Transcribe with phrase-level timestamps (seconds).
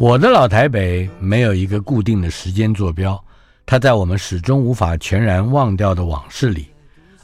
[0.00, 3.22] 我的老台北没有一个固定的时间坐标，
[3.66, 6.68] 它在我们始终无法全然忘掉的往事里。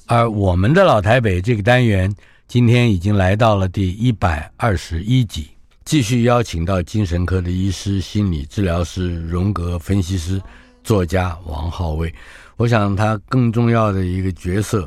[0.05, 2.15] 而我们的老台北这个单元，
[2.47, 5.49] 今天已经来到了第一百二十一集，
[5.87, 10.39] 继续邀请到精神科的医师、心理治疗师、荣格分析师、
[10.85, 12.15] 作家王浩威。
[12.59, 14.87] 我想他更重要的一个角色，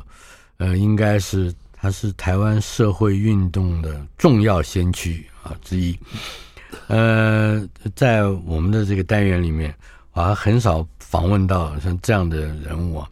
[0.57, 5.97] 呃，应该是他是台湾社会运动的重要先驱啊之一。
[6.87, 9.73] 呃，在我们的这个单元里面，
[10.13, 13.09] 我还很少访问到像这样的人物啊。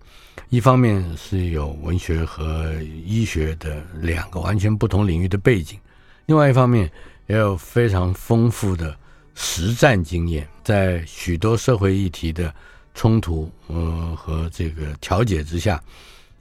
[0.50, 2.72] 一方面是有文学和
[3.06, 5.78] 医学的两个完全不同领域的背景，
[6.26, 6.90] 另外一方面
[7.26, 8.96] 也有非常丰富的
[9.36, 12.54] 实战经验，在许多社会议题的
[12.94, 15.84] 冲突呃和这个调解之下，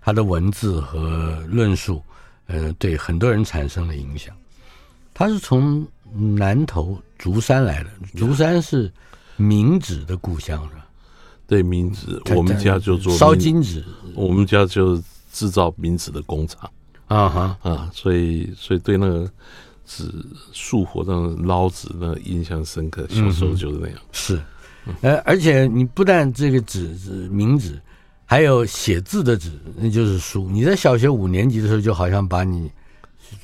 [0.01, 2.03] 他的文字和论述
[2.47, 4.35] 呃对很多人产生了影响。
[5.15, 5.87] 他是从。
[6.15, 8.93] 南投竹山来的，竹山是
[9.37, 10.87] 明纸的故乡，是吧？
[11.47, 15.01] 对，明纸，我们家就做烧金纸，我们家就
[15.33, 16.69] 制造明纸的工厂
[17.07, 19.31] 啊哈啊，所以所以对那个
[19.85, 20.13] 纸
[20.53, 23.97] 树火那种捞纸那个印象深刻，小时候就是那样。
[23.97, 24.43] 嗯、是，
[25.03, 27.81] 呃，而且你不但这个纸是明纸，
[28.25, 30.49] 还有写字的纸，那就是书。
[30.51, 32.69] 你在小学五年级的时候，就好像把你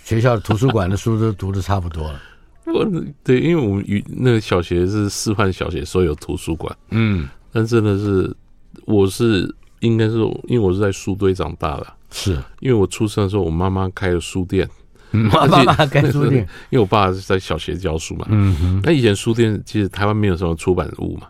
[0.02, 2.20] 学校的图书馆的书都读的差不多了。
[2.66, 2.84] 我
[3.24, 6.76] 对，因为我们与那个小学是示范小学，所以有图书馆。
[6.90, 8.34] 嗯，但真的是，
[8.84, 10.14] 我是应该是
[10.46, 14.68] 因为我是在书堆长大的，是因为我出生的时候，我妈妈开了书店，
[15.10, 18.26] 妈妈开书店， 因为我爸是在小学教书嘛。
[18.30, 21.26] 嗯哼，那以前书店其实台湾没有什么出版物嘛，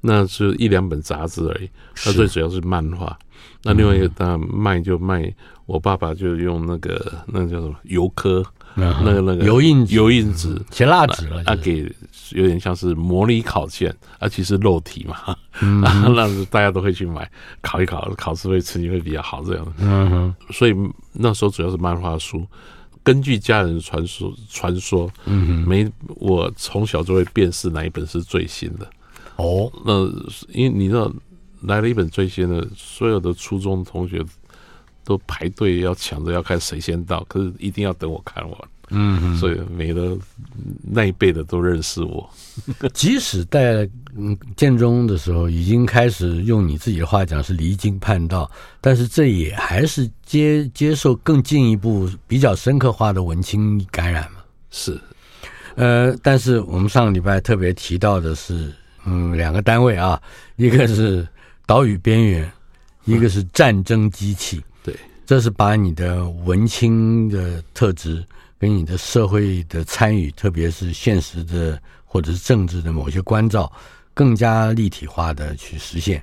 [0.00, 1.68] 那是一两本杂志而已。
[2.06, 3.18] 那最主要是漫画。
[3.62, 5.34] 那另外一个当然卖就卖，
[5.66, 8.44] 我爸爸就用那个那个叫什么油刻。
[8.76, 10.56] 那个那个油印油印纸。
[10.70, 11.90] 写蜡纸了，啊，给
[12.30, 17.28] 有点像是模拟考卷，啊，其实肉体嘛，嗯、 啊，那大家都会去买，
[17.62, 19.74] 考一考，考试会成绩会比较好这样。
[19.78, 20.74] 嗯哼，所以
[21.12, 22.46] 那时候主要是漫画书，
[23.02, 28.86] 根据家人传说传说，嗯哼，没我从小就会辨识哪一本是最新的。
[29.36, 30.04] 哦，那
[30.48, 31.10] 因为你知道
[31.62, 34.22] 来了一本最新的，所有的初中同学。
[35.06, 38.58] 都排队要抢着要看谁先到，可是一定要等我看完。
[38.90, 40.16] 嗯，所以每个
[40.80, 42.28] 那一辈的都认识我。
[42.94, 48.48] 即使在嗯建中的时候，已经开始用你自己的话讲是离经叛道，
[48.80, 54.38] 但是这也还是接接受更进一步、比较深刻化的文青感染嘛。
[54.70, 54.96] 是，
[55.74, 58.72] 呃，但是我们上个礼拜特别提到的是，
[59.04, 60.20] 嗯，两个单位啊，
[60.54, 61.26] 一个是
[61.66, 62.52] 岛屿边缘，
[63.04, 64.62] 一个是战争机器。
[65.24, 68.24] 这是把你的文青的特质
[68.58, 73.72] 跟你的社会的参与，特别是现实的或者是政治的某些关照，
[74.12, 76.22] 更加立体化的去实现。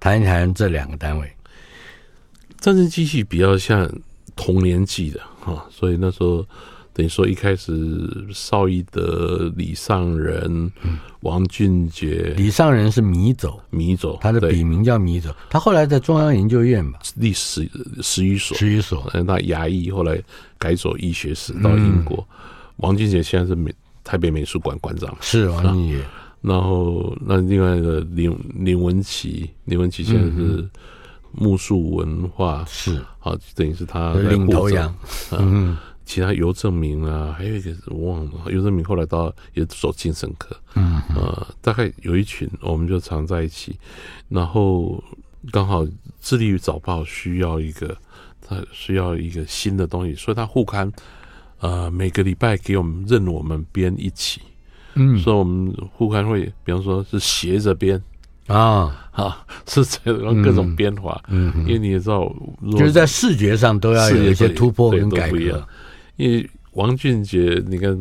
[0.00, 1.30] 谈一谈这两个单位。
[2.60, 3.90] 战争机器比较像
[4.36, 6.46] 童年记的哈，所以那时候。
[6.98, 10.68] 等于说，一开始邵逸德、李尚仁、
[11.20, 15.32] 王俊杰，李尚仁是迷走，迷走，他的笔名叫迷走。
[15.48, 17.70] 他后来在中央研究院吧，历史
[18.02, 19.08] 史语所，史语所。
[19.24, 20.20] 那牙医后来
[20.58, 22.16] 改走医学史，到英国。
[22.16, 22.36] 嗯、
[22.78, 23.72] 王俊杰现在是美
[24.02, 26.04] 台北美术馆馆长，是王俊杰。
[26.42, 30.68] 然后那另外一个林林文琪，林文琪现在是
[31.30, 34.92] 木树文化，是好，等于是他领头羊，
[35.38, 35.76] 嗯。
[36.08, 43.78] 其他邮政明啊，还有一个我忘了，邮政明后来到也走精神科，嗯，呃，大概有一群，我们就常在一起，
[44.30, 45.04] 然后
[45.52, 45.86] 刚好
[46.18, 47.94] 致力于早报需要一个，
[48.40, 50.90] 他需要一个新的东西，所以他副刊，
[51.60, 54.40] 呃，每个礼拜给我们任我们编一期，
[54.94, 58.02] 嗯，所以我们副刊会，比方说是斜着编
[58.46, 62.34] 啊，啊，是这种各种编法，嗯，因为你也知道，
[62.72, 65.68] 就是在视觉上都要有一些突破跟改革。
[66.18, 67.98] 因为王俊杰，你看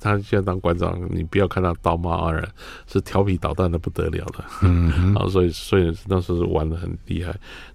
[0.00, 2.48] 他现在当馆长，你不要看他道貌岸然，
[2.86, 4.44] 是调皮捣蛋的不得了的。
[4.62, 7.32] 嗯，然 后所以所以那时候玩的很厉害。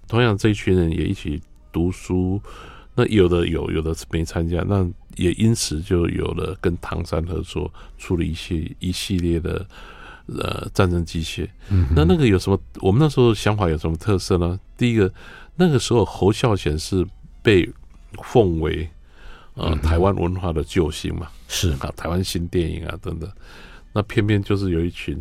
[0.08, 1.40] 同样这一群人也一起
[1.72, 2.40] 读书，
[2.94, 4.86] 那有的有，有的没参加，那
[5.16, 9.64] 也因此就有了跟唐山合作，出了一些一系列的
[10.26, 11.46] 呃战争机械。
[11.70, 12.58] 嗯，那那个有什么？
[12.80, 14.58] 我们那时候想法有什么特色呢？
[14.76, 15.10] 第一个，
[15.56, 17.06] 那个时候侯孝贤是
[17.42, 17.70] 被
[18.22, 18.90] 奉为。
[19.54, 21.70] 呃，台湾文化的救星嘛，是。
[21.78, 23.30] 啊，台湾新电影啊等等，
[23.92, 25.16] 那偏偏就是有一群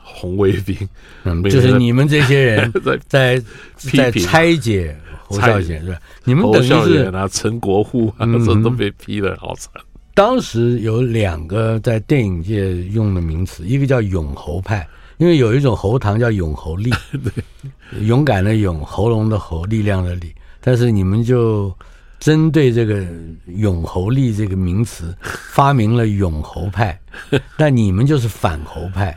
[0.00, 0.76] 红卫兵，
[1.24, 2.72] 嗯， 就是你们这些人
[3.08, 3.42] 在在
[3.76, 4.96] 在拆解
[5.26, 5.98] 侯孝贤是吧？
[6.22, 9.72] 你们等于是啊，陈国富啊，这都被批的好惨。
[10.14, 16.90] 当时有两个在电影界用的名词，一个叫永侯派，因为有一种喉糖叫永侯力，
[17.24, 21.76] 对，勇敢的勇，喉咙的喉，力量的力，但是你们就。
[22.18, 23.04] 针对这个
[23.46, 25.14] “永侯立”这个名词，
[25.52, 26.98] 发明了“永侯派”，
[27.56, 29.16] 那你们就是反侯派，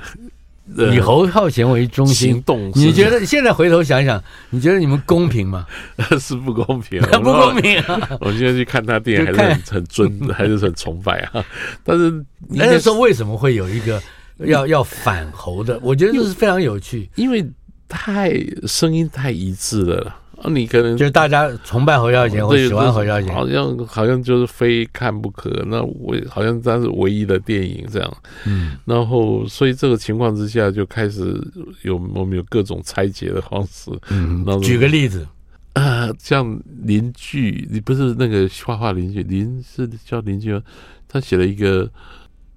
[0.93, 2.41] 以侯孝贤为中心。
[2.75, 5.65] 你觉得现在回头想想，你觉得你们公平吗？
[6.19, 8.17] 是不公平， 不公平啊！
[8.21, 11.43] 我现在去看他电影，还是很很尊，还是很崇拜啊。
[11.83, 14.01] 但是那时候为什么会有一个
[14.37, 15.79] 要要反侯的？
[15.81, 17.45] 我觉得这是非常有趣，因为
[17.89, 18.31] 太
[18.67, 20.15] 声音太一致了。
[20.41, 25.49] 啊，你可能就是大家崇拜侯孝贤，或喜欢侯孝贤，好像好像就是非看不可。
[25.67, 28.17] 那我好像他是唯一的电影这样，
[28.47, 31.39] 嗯，然后所以这个情况之下就开始
[31.83, 35.27] 有我们有各种拆解的方式，嗯，举个例子
[35.73, 40.61] 啊，像邻居，你不是那个画画邻居，林是叫邻居吗？
[41.07, 41.87] 他写了一个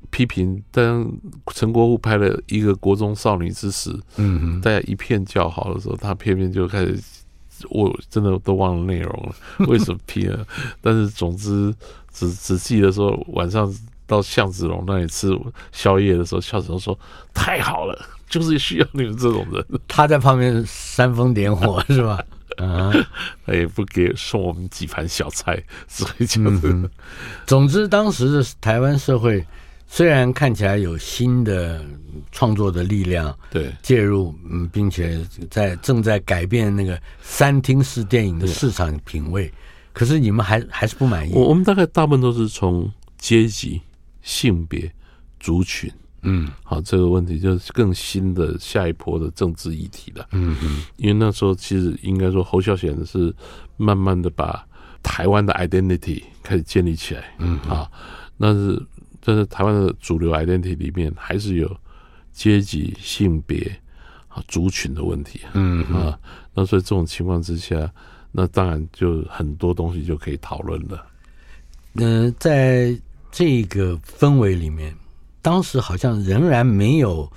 [0.08, 1.12] 批评，当
[1.52, 6.98] 陈国富拍了一个国中少女之时，嗯，大家一片叫好的时候，他偏偏就开始。
[7.70, 9.34] 我真的都忘了内容了，
[9.68, 10.46] 为什么批了？
[10.80, 11.74] 但是总之
[12.12, 13.72] 只只记得说晚上
[14.06, 15.28] 到向子龙那里吃
[15.72, 16.98] 宵夜的时候，向子龙说
[17.32, 17.98] 太好了，
[18.28, 19.64] 就是需要你们这种人。
[19.88, 22.22] 他在旁边煽风点火是吧？
[22.58, 22.92] 啊，
[23.44, 26.88] 他也不给送我们几盘小菜，所以就是、嗯。
[27.46, 29.44] 总之，当时的台湾社会。
[29.94, 31.80] 虽然看起来有新的
[32.32, 39.48] 创作的力量对介入，嗯，并且在正在改变那个三厅式电影的市场品味，
[39.92, 41.32] 可是你们还还是不满意。
[41.32, 43.80] 我我们大概大部分都是从阶级、
[44.20, 44.92] 性别、
[45.38, 45.88] 族群，
[46.22, 50.26] 嗯，好，这个问题就是更新的下一波的政治议题了。
[50.32, 53.32] 嗯嗯，因为那时候其实应该说侯孝贤是
[53.76, 54.66] 慢慢的把
[55.04, 57.88] 台湾的 identity 开始建立起来，嗯啊，
[58.36, 58.82] 那是。
[59.24, 61.74] 但是台湾的主流 identity 里面还是有
[62.30, 63.74] 阶级、性别
[64.28, 66.18] 啊、族群的问题，嗯啊，
[66.52, 67.90] 那所以这种情况之下，
[68.30, 71.06] 那当然就很多东西就可以讨论了。
[71.94, 72.94] 嗯、呃，在
[73.32, 74.94] 这个氛围里面，
[75.40, 77.32] 当时好像仍然没有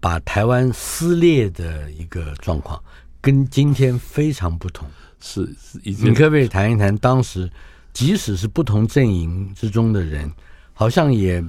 [0.00, 2.82] 把台湾撕裂的一个状况，
[3.20, 4.88] 跟今天非常不同。
[5.20, 7.48] 是，是已经，你可不可以谈一谈当时，
[7.92, 10.32] 即使是不同阵营之中的人？
[10.80, 11.44] 好像也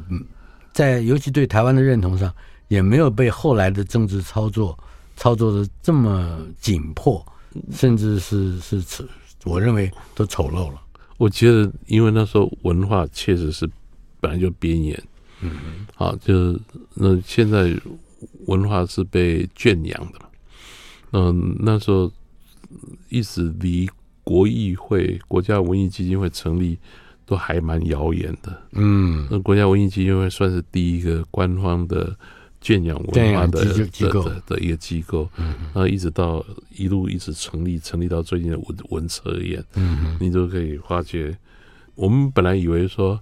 [0.73, 2.29] 在，尤其对台湾的认同上，
[2.67, 4.77] 也没有被后来的政治操作
[5.15, 7.25] 操作的这么紧迫，
[7.71, 9.05] 甚至是是丑，
[9.45, 10.81] 我认为都丑陋了。
[11.15, 13.65] 我觉得，因为那时候文化确实是
[14.19, 15.03] 本来就边缘，
[15.39, 16.59] 嗯，好，就是
[16.93, 17.73] 那现在
[18.47, 20.25] 文化是被圈养的嘛，
[21.13, 22.11] 嗯，那时候
[23.07, 23.89] 一直离
[24.25, 26.77] 国议会、国家文艺基金会成立。
[27.25, 32.13] 都还蛮遥远的，嗯，那国家文艺基金会算是第一个官方的
[32.59, 41.37] 圈养文化的的，的一个机构，嗯，然后一直到一路一直成立，成立到最近的文文策院，嗯，你都可以发觉，
[41.95, 43.17] 我们本来以为说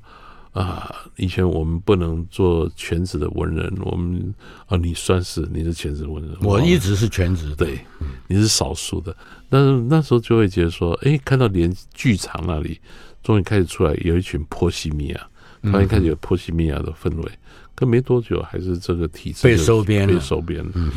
[0.53, 4.33] 啊，以前我们不能做全职的文人，我们
[4.65, 7.79] 啊，你算是你是全职文人，我一直是全职，对，
[8.27, 9.15] 你是少数的，
[9.49, 12.79] 但是那时候就会觉得说，哎，看到连剧场那里。
[13.23, 15.27] 终于开始出来有一群波西米亚，
[15.63, 17.31] 突然开始有波西米亚的氛围，
[17.75, 20.71] 可没多久还是这个体制被收编了，被收编了。
[20.75, 20.89] 嗯，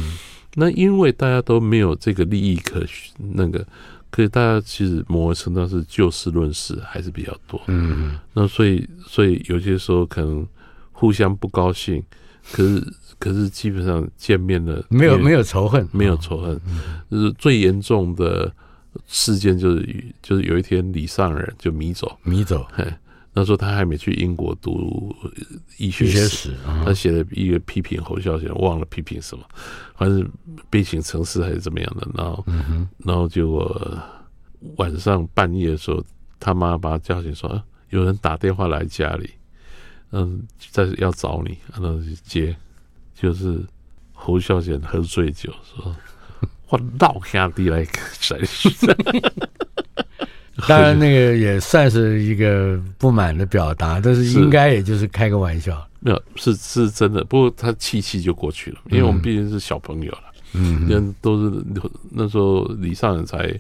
[0.54, 2.84] 那因为大家都没有这个利益可
[3.18, 3.66] 那个，
[4.10, 7.60] 可是大家其实某个程度是就事论事还是比较多。
[7.66, 10.46] 嗯，那所以所以有些时候可能
[10.92, 12.02] 互相不高兴，
[12.52, 16.60] 可是可是基本上见面了没有没有仇恨，没有仇恨，
[17.10, 18.52] 就是最严重的。
[19.06, 22.18] 事件就是就是有一天李尚仁就迷走。
[22.22, 22.66] 迷走，
[23.34, 25.14] 那时候他还没去英国读
[25.78, 29.44] 医学史，他写了一个批评侯孝贤，忘了批评什么，
[29.96, 30.30] 反正
[30.68, 33.98] 悲情城市还是怎么样的，然后、嗯、然后结果
[34.76, 36.04] 晚上半夜的时候，
[36.38, 39.30] 他妈把他叫醒说：“有人打电话来家里，
[40.10, 42.54] 嗯，在要找你，然后去接，
[43.14, 43.64] 就是
[44.12, 45.96] 侯孝贤喝醉酒说
[46.72, 47.86] ：“我老兄弟来
[48.18, 48.40] 谁？”
[50.68, 55.86] 当然，那个也算是一个不满的表达，但是应该也就是开个玩笑。
[55.98, 57.24] 没有，是是真的。
[57.24, 60.24] 不过他气气就过去了，因为我们毕竟是小朋友了。
[60.52, 61.64] 嗯，都是
[62.10, 63.52] 那时候李尚仁才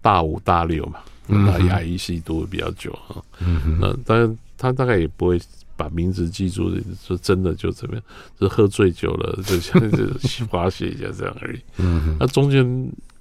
[0.00, 3.22] 大五大六嘛，那牙医系读的比较久哈。
[3.40, 5.40] 嗯，那当然他大概也不会
[5.76, 6.70] 把名字记住，
[7.02, 8.04] 说真的就怎么样，
[8.40, 10.06] 就喝醉酒了，就像就
[10.46, 11.60] 发泄一下这样而已。
[11.78, 12.64] 嗯，那中间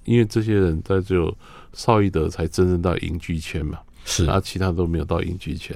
[0.06, 1.36] 因为这些人在就。
[1.76, 5.76] 邵逸德才真正到影剧圈嘛，是，啊其他都没有到影剧圈。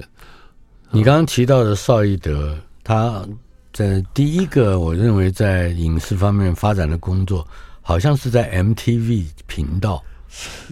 [0.92, 3.26] 你刚刚提到的邵逸德，他
[3.72, 7.44] 在第一个，我认为在影视方面发展的工作，
[7.82, 10.00] 好像是在 MTV 频道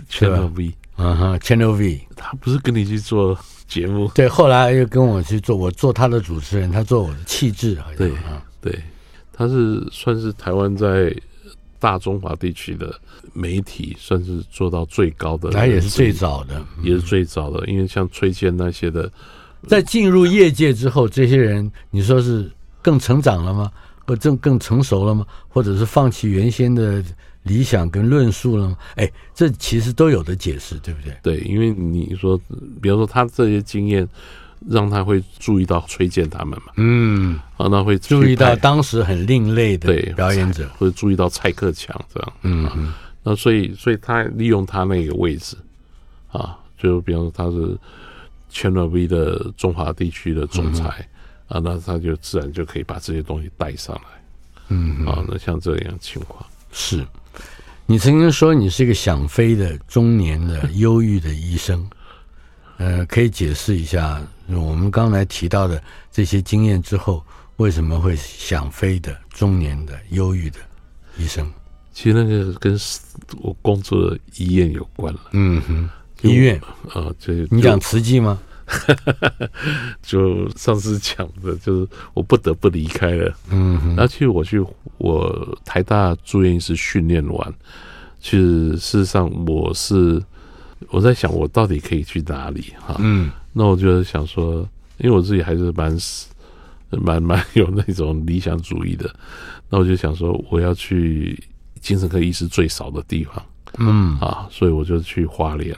[0.08, 2.06] ，Channel V，嗯哼，Channel V。
[2.14, 3.36] 他不是跟你去做
[3.66, 4.10] 节目？
[4.14, 7.96] 对，后来又跟我去做，我做他的主持人，他做我的气质，好像。
[7.96, 8.12] 对，
[8.60, 8.80] 对，
[9.32, 11.14] 他是算是台湾在。
[11.78, 12.98] 大中华地区的
[13.34, 17.64] 媒体算是做到最高的，他也是最早的，也是最早的。
[17.66, 19.12] 因为像崔健那些的，
[19.68, 23.70] 在进入业界之后，这些人你说是更成长了吗？
[24.06, 25.24] 或更更成熟了吗？
[25.48, 27.04] 或者是放弃原先的
[27.46, 28.76] 理想跟论述了吗？
[28.96, 31.16] 哎，这其实都有的解释，对不对？
[31.22, 32.38] 对，因为你说，
[32.82, 34.06] 比方说他这些经验。
[34.70, 36.72] 让他会注意到崔健他们嘛？
[36.76, 42.32] 嗯，啊，那会注意到当时很另类的表演者，会注意到蔡克强这样。
[42.40, 45.56] 嗯，嗯，那所以，所以他利用他那个位置，
[46.32, 47.78] 啊，就比方说他是
[48.50, 51.06] Channel V 的中华地区的总裁，
[51.48, 54.22] 嗯、啊，那他就自然就可以把这些东西带上来。
[54.68, 57.06] 嗯，啊，那像这样情况，是
[57.86, 61.88] 你曾经说你是一个想飞的中年的 忧郁的医生。
[62.78, 67.24] 呃，可以解释一下我们刚才提到的这些经验之后，
[67.56, 70.58] 为什么会想飞的中年的忧郁的
[71.16, 71.50] 医生？
[71.94, 72.78] 其实那个跟
[73.40, 75.20] 我工作的医院有关了。
[75.32, 75.88] 嗯哼，
[76.20, 76.60] 医院
[76.92, 78.38] 啊，这你讲慈济吗？
[80.02, 83.34] 就上次讲的，就是我不得不离开了。
[83.50, 84.64] 嗯那其实我去
[84.98, 87.54] 我台大住院医师训练完，
[88.20, 90.22] 其实事实上我是。
[90.90, 92.74] 我在想，我到底可以去哪里？
[92.78, 94.56] 哈，嗯，那我就想说，
[94.98, 95.98] 因为我自己还是蛮、
[96.90, 99.10] 蛮、蛮有那种理想主义的，
[99.70, 101.42] 那我就想说，我要去
[101.80, 103.42] 精神科医师最少的地方，
[103.78, 105.74] 嗯啊，所以我就去花莲，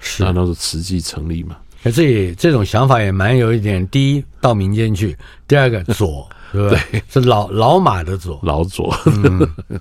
[0.00, 1.56] 是，那都是慈济成立嘛。
[1.82, 5.16] 那这也这种想法也蛮有一点，第一到民间去，
[5.48, 7.02] 第二个左， 对？
[7.08, 8.94] 是老老马的左，老左。
[9.06, 9.48] 嗯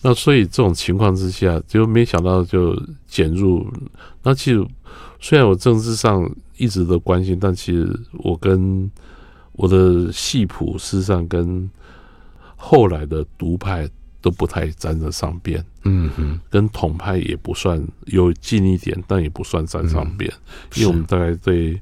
[0.00, 3.66] 那所以这种情况之下，就没想到就减入。
[4.22, 4.62] 那其实
[5.18, 7.88] 虽然我政治上一直都关心，但其实
[8.18, 8.90] 我跟
[9.52, 11.68] 我的系谱事实上跟
[12.54, 13.88] 后来的独派
[14.24, 15.62] 都不太沾得上边。
[15.82, 21.78] 嗯哼，跟统派也不算有近一点，但也不算沾上边，嗯、因为我们大概对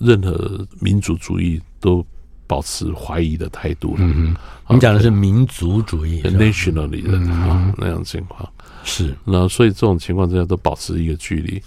[0.00, 2.02] 任何民族主义都。
[2.48, 3.96] 保持怀疑的态度了。
[4.00, 4.34] 嗯
[4.64, 8.50] 哼，你讲的是民族主义，nationally 的啊那样情况
[8.84, 9.14] 是。
[9.26, 11.62] 那所以这种情况之下都保持一个距离。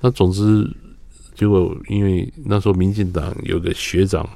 [0.00, 0.66] 那总之，
[1.34, 4.26] 结果因为那时候民进党有个学长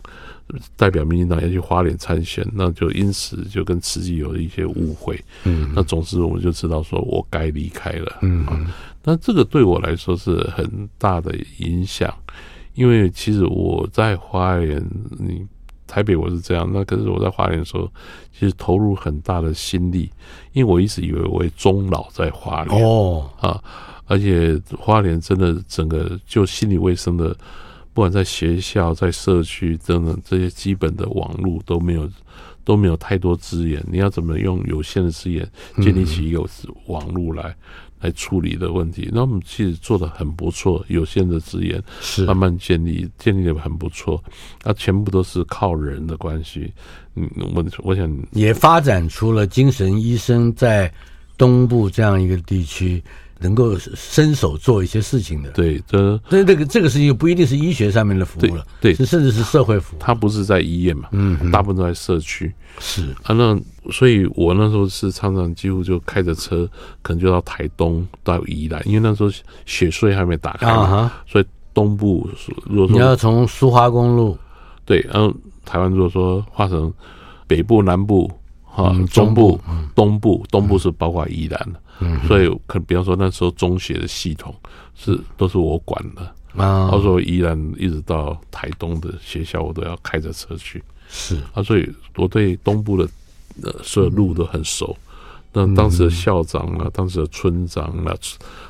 [0.76, 5.23] 代表民进党要去花莲参选，那就因此就跟慈济有一些误会。
[5.45, 8.19] 嗯，那总之我们就知道说我该离开了。
[8.23, 8.67] 嗯，
[9.03, 12.12] 那这个对我来说是很大的影响，
[12.75, 14.85] 因为其实我在花莲
[15.19, 15.47] 你。
[15.88, 17.88] 台北我是这样，那可是我在花莲的时候，
[18.37, 20.11] 其实投入很大的心力，
[20.53, 23.62] 因为我一直以为我会终老在花莲哦啊，
[24.07, 27.35] 而且花莲真的整个就心理卫生的，
[27.97, 32.07] 不管在学校、在社区等等这些基本的网络都没有
[32.62, 35.50] 都没有太多资源，你要怎么用有限的资源
[35.83, 36.45] 建立起一个
[36.88, 37.45] 网络来？
[37.45, 37.57] 嗯
[37.99, 44.23] 来处理的问题，那我们其实做的很不错，有限的资源是慢慢建立，建立的很不错。
[44.62, 46.71] 那全部都是靠人的关系。
[47.15, 50.93] 嗯，我我想也发展出了精神医生在
[51.38, 53.03] 东部这样一个地区。
[53.38, 59.99] 能够伸手做一些事情的，对，这这这个这个事情不一定是医学上面的服务了，对，是甚至是社会服务。
[60.00, 62.52] 他不是在医院嘛，嗯，大部分都在社区。
[62.78, 63.14] 是。
[63.23, 63.59] 啊，那
[63.93, 66.69] 所以我那时候是常常几乎就开着车，
[67.02, 69.31] 可能就到台东到宜兰，因为那时候
[69.66, 72.28] 雪隧还没打开啊哈，所以东部
[72.64, 74.37] 如果说你要从苏花公路，
[74.85, 76.93] 对，然后台湾如果说划成
[77.47, 78.31] 北部、南部、
[78.76, 79.59] 哈中部、
[79.95, 81.80] 东部，东部是包括宜兰的。
[82.00, 84.54] 嗯，所以可比方说那时候中学的系统
[84.95, 86.23] 是都是我管的，
[86.62, 90.83] 啊，他说宜兰一直到台东的学校，我都要开着车去。
[91.09, 93.09] 是啊，所以我对东部的
[93.62, 94.95] 呃所有路都很熟。
[95.54, 98.14] 那当时的校长啊，当时的村长啊，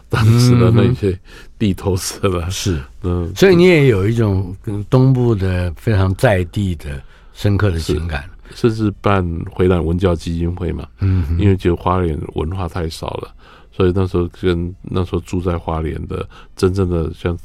[0.09, 1.19] 当时的那些
[1.59, 7.03] 地头蛇啊，是嗯，所以你也有一种跟东部的非常在地的
[7.35, 8.31] 深刻的情感。
[8.57, 9.23] 甚至办
[9.53, 13.35] 回兰文教基金会嘛，嗯，因为觉得花莲文化太少了，
[13.71, 17.39] 所以那时候跟那时候住在花莲的真正的像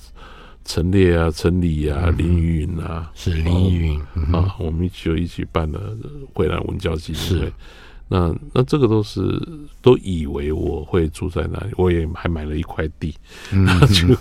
[0.63, 5.79] 陈烈啊、陈李啊、嗯、林依云啊，是林依云、嗯、啊，我们一起就一起办了
[6.33, 7.51] 回兰文教基金会。
[8.13, 9.41] 那那这个都是
[9.81, 13.15] 都以为我会住在那里，我也还买了一块地，
[13.53, 14.13] 嗯，就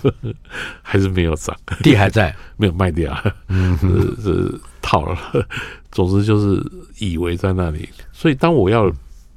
[0.81, 3.13] 还是没有涨，地还在，没有卖掉，
[3.49, 3.77] 嗯，
[4.15, 5.45] 是是套了。
[5.91, 6.65] 总之就是
[6.99, 8.89] 以为在那里，所以当我要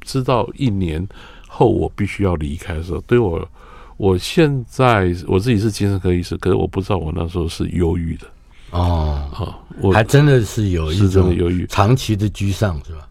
[0.02, 1.04] 知道一年
[1.48, 3.44] 后我必须要离开的时候，对我，
[3.96, 8.26] 我现在我自己是精神科医师，可是我不知道我那时候是忧郁的
[8.70, 13.08] 哦，啊，我还真的是有一种忧郁，长期的居上是吧？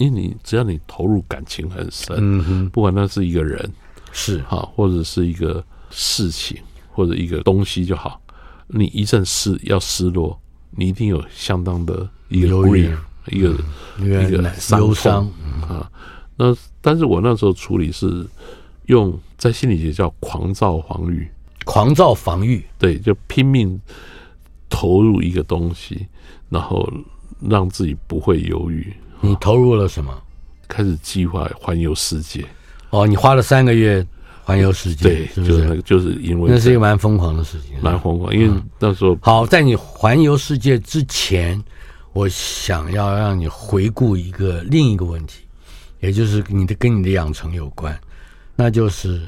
[0.00, 3.70] 因为你只要你投入感情很深，嗯哼，不管那是一个人
[4.12, 4.38] 是。
[4.44, 6.56] 哈，或者是一个事情
[6.90, 8.18] 或者一个东西就好，
[8.66, 10.40] 你一阵失要失落，
[10.70, 13.54] 你一定有相当的一个 grief，一个
[13.98, 15.26] 一个忧伤。
[15.68, 15.90] 啊。
[16.34, 18.26] 那但是我那时候处理是
[18.86, 21.28] 用在心理学叫狂躁防御，
[21.66, 23.78] 狂躁防御，对，就拼命
[24.70, 26.06] 投入一个东西，
[26.48, 26.90] 然后
[27.38, 28.90] 让自己不会忧郁。
[29.20, 30.12] 你投入了什么？
[30.68, 32.46] 开始计划环游世界。
[32.90, 34.06] 哦，你花了三个月
[34.44, 35.52] 环游世界，对，是不是？
[35.52, 38.32] 就是，就是因为那是一个蛮疯狂的事情，蛮疯狂。
[38.32, 41.60] 因为那时候，好，在你环游世界之前，
[42.12, 45.42] 我想要让你回顾一个另一个问题，
[45.98, 47.98] 也就是你的跟你的养成有关，
[48.54, 49.20] 那就是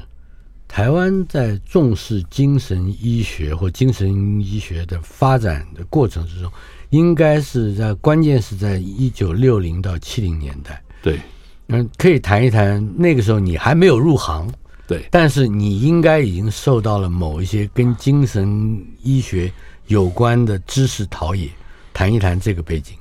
[0.67, 6.51] 台湾在重视精神医学或精神医学的发展的过程之中。
[6.93, 11.19] 应该是在关键是在一九六零到七零年代，对，
[11.69, 14.47] 嗯，可以谈一谈那个时候你还没有入行，
[14.87, 19.51] 对，但是你应该已经受到了某一些跟精神医学
[19.87, 21.49] 有关的知识陶冶，
[21.93, 22.95] 谈一谈这个背景。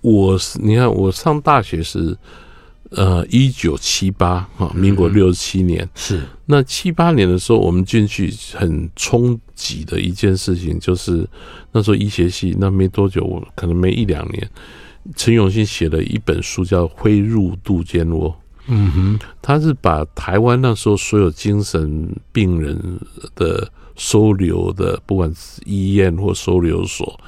[0.00, 2.18] 我是你看，我上大学是。
[2.90, 11.24] 呃，一九七八哈，民国六十七年、嗯、是那七八年的时候，我们进去很冲击的一件事情，就是
[11.70, 14.50] 那时候医学系那没多久，我可能没一两年，
[15.14, 18.28] 陈永信写了一本书叫《挥入杜鹃窝》。
[18.66, 22.76] 嗯哼，他是把台湾那时候所有精神病人
[23.36, 27.18] 的收留的，不管是医院或收留所，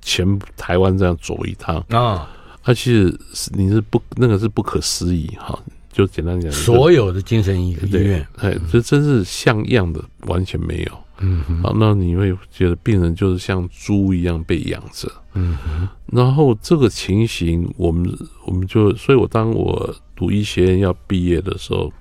[0.00, 2.28] 全台湾这样走一趟啊。
[2.62, 5.58] 他其实是你是不那个是不可思议哈，
[5.92, 18.08] 就简单讲，所有的精神医医院，哎，这真是像样的完全没有，嗯哼，好，那你会觉得病人就是像猪一样被养着，嗯哼，然后这个情形，我们
[18.46, 21.92] 我们就，所以我当我读医学院要毕业的时候，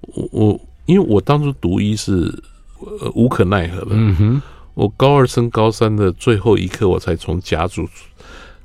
[0.00, 2.32] 我我因为我当初读医是
[2.80, 7.86] 呃无可奈何的，嗯哼，我高二升高三的最后一刻，我才从甲组。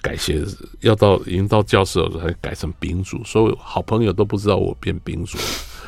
[0.07, 0.41] 改写
[0.79, 5.37] 要到已经到教室了，才改成丙组，所以好朋友都不知道我变丙组。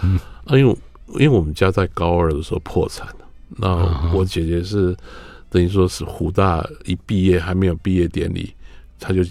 [0.04, 0.78] 嗯，啊，因为
[1.14, 3.16] 因为我们家在高二的时候破产了，
[3.56, 4.94] 那我姐姐是
[5.50, 8.54] 等于说是湖大一毕业还没有毕业典礼，
[9.00, 9.24] 她就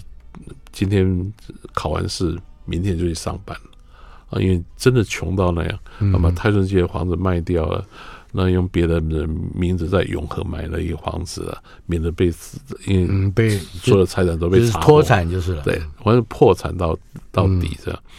[0.71, 1.33] 今天
[1.73, 3.69] 考完试，明天就去上班了
[4.31, 7.85] 啊，因为真的穷到那样，那把泰顺街的房子卖掉了。
[8.31, 15.63] 那用别的人名字在永和买了一个房子啊，免得被死，因为被所有财产都被查脱产就是了。
[15.63, 16.97] 对，反正破产到
[17.31, 17.99] 到底这样。
[18.05, 18.11] 嗯、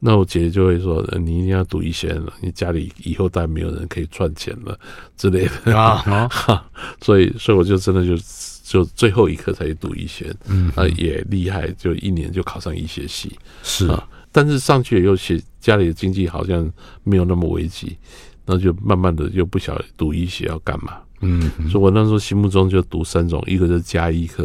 [0.00, 4.78] 那我姐姐就会说：“你一定要读医学了，你家里以后再没有人可以赚钱了
[5.16, 6.02] 之类的啊。
[6.04, 6.30] 啊
[7.00, 8.14] ”所以，所以我就真的就
[8.62, 13.34] 就最后一刻才去读医学，嗯，啊，也厉害，就一年就考上医学系。
[13.62, 16.70] 是啊，但是上去以后写家里的经济好像
[17.04, 17.96] 没有那么危急。
[18.46, 24.44] 那就慢慢的又不晓得读医学要干嘛，嗯，所以我那时候心目中就读三种，一个是加医科，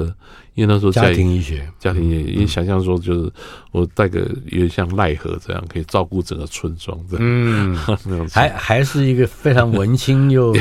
[0.56, 3.32] 因为那时候家庭医学，家庭医学，因为想象说就是
[3.72, 10.56] 我带个有点像奈何这样，可以照顾整个村庄这样，嗯， 那种还还是一个非常文青又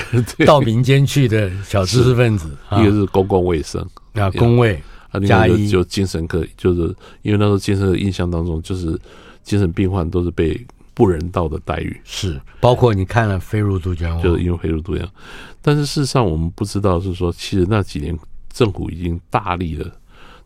[0.44, 2.55] 到民间去的小知识分子。
[2.72, 3.81] 一个是公共卫生
[4.12, 5.18] 啊，公卫，啊，
[5.70, 6.83] 就精神科，就是
[7.22, 8.98] 因为那时候精神科印象当中就是
[9.42, 10.61] 精神病患都是被。
[11.00, 15.08] 不人道的待遇是，包括你看了《飞入杜鹃窝》，就是因为飞入杜鹃。
[15.62, 18.14] 但是事实上，我们不知道是说，其实那几年
[18.52, 19.90] 政府已经大力的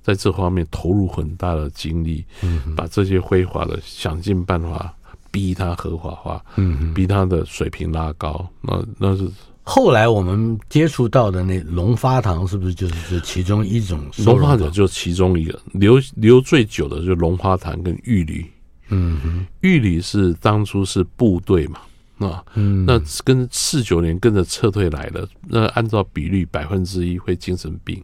[0.01, 4.95] 在这方面投入很大的精力，嗯，把这些非法的想尽办法
[5.33, 8.47] 逼他合法化，嗯，逼他的水平拉高。
[8.61, 9.29] 那那是
[9.65, 13.99] 后来我们接触到的那龙发堂，是不是就是这其中一种？
[14.19, 18.47] 龙发堂就其中一个，留留最久的就是龙发堂跟玉里。
[18.89, 21.81] 嗯哼，玉里是当初是部队嘛。
[22.19, 28.01] 啊，嗯，那跟四九年跟着撤退来的，那按照比率百分之一会精神病、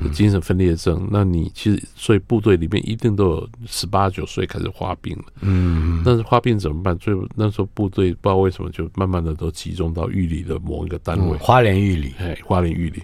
[0.00, 1.08] 嗯、精神分裂症。
[1.10, 6.96] 那你其实所以部队里面一定都有十八九岁开始发病了，嗯，但是发病怎么办？
[6.98, 13.02] 最后那时候部队不知道为什么就慢慢的都集中到玉里的某一个单位，嗯、花莲玉里，哎，花莲玉里。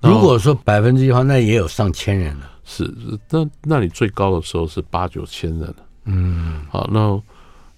[0.00, 2.50] 如果说百分之一的话，那也有上千人了。
[2.64, 2.92] 是，
[3.30, 5.76] 那那你最高的时候是八九千人了。
[6.04, 7.22] 嗯，好，那。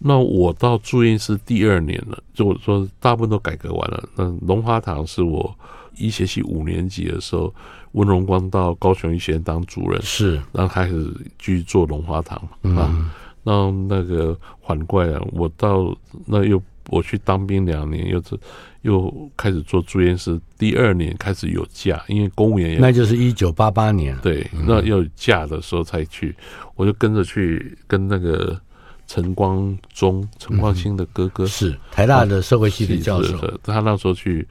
[0.07, 4.07] 那我到住院是第二年了，就我说大部分都改革完了。
[4.17, 5.55] 那龙华堂是我
[5.97, 7.55] 医学系五年级的时候，
[7.93, 12.37] 温荣光到高雄医学院当主任，是，然后开始继续做龙华堂
[12.77, 12.93] 啊。
[12.93, 13.11] 嗯、
[13.45, 16.61] 那那个反过来，我到那又
[16.91, 18.39] 我去当兵两年，又是
[18.85, 20.40] 又开始做住院师。
[20.57, 26.35] 第二年开始有假，因为公务员也那就是一九八八年，对，那要有假的时候才去，
[26.75, 28.59] 我就跟着去跟那个。
[29.07, 34.49] 陈光忠、陈光兴的哥哥、嗯、是台大的社会系的教授，他那时候去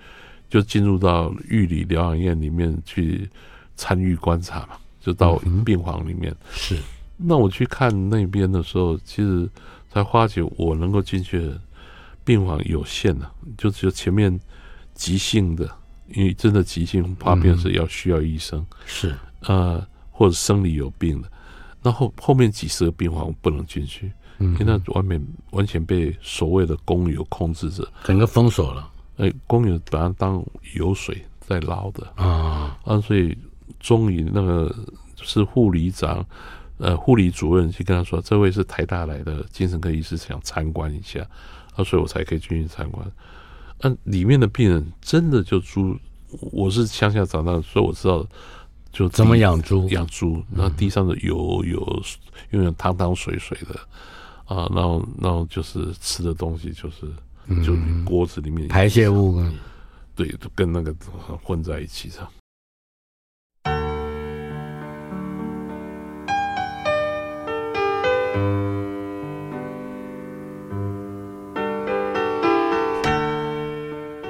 [0.48, 3.28] 就进入到玉里疗养院里面去
[3.76, 6.32] 参与观察嘛，就到病房里面。
[6.32, 6.78] 嗯、是，
[7.18, 9.50] 那我去看那边的时候，其实
[9.92, 11.60] 才发觉我能够进去的
[12.24, 14.40] 病房有限的，就只有前面
[14.94, 15.70] 急性的，
[16.14, 21.32] 因为真的急性发病是要需要医生，嗯、是呃或者生理有病的，
[21.82, 24.12] 那后后面几十个病房不能进去。
[24.40, 28.92] 因为那外面完全被所谓的工友控制着，整个封锁了。
[29.18, 33.00] 哎，工友把它当油水在捞的啊啊！
[33.00, 33.38] 所以
[33.80, 34.76] 终于那个
[35.16, 36.26] 是护理长，
[36.78, 41.26] 呃，护理主任去跟他说：“这位是台大来的精神科医师，想参观一下。”
[41.76, 43.06] 啊，所以我才可以进去参观。
[43.80, 45.98] 嗯、啊，里面的病人真的就猪，
[46.52, 48.26] 我是乡下长大的，所以我知道
[48.92, 52.04] 就怎么养猪，养猪，然后地上的油有
[52.52, 53.80] 永远汤汤水水的。
[54.46, 57.08] 啊，然后，然后就是吃的东西，就是
[57.66, 59.42] 就锅子里面排泄物，
[60.14, 60.94] 对，就跟那个
[61.42, 62.30] 混在一起这样。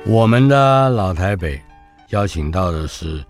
[0.05, 1.59] 我们的老台北
[2.09, 3.23] 邀请到的是，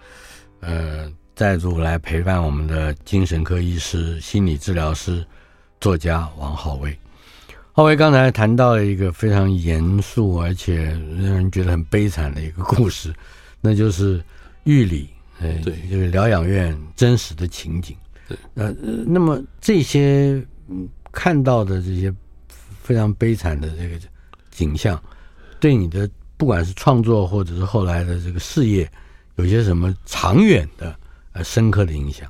[0.60, 5.26] 呃，再度来陪伴我们的精神科医师、心理治疗师。
[5.80, 6.98] 作家王浩威，
[7.74, 10.86] 浩威刚才谈到了一个非常严肃而且
[11.20, 13.14] 让人觉得很悲惨的一个故事，
[13.60, 14.24] 那就是
[14.64, 15.10] 玉里，
[15.42, 17.98] 哎，对，这个疗养院真实的情景。
[18.30, 18.74] 对，呃，
[19.06, 20.42] 那么这些
[21.12, 22.14] 看到的这些
[22.82, 24.00] 非常悲惨的这个
[24.52, 24.98] 景象，
[25.60, 28.90] 对你的不管是创作或者是后来的这个事业，
[29.36, 30.96] 有些什么长远的
[31.34, 32.30] 呃深刻的影响？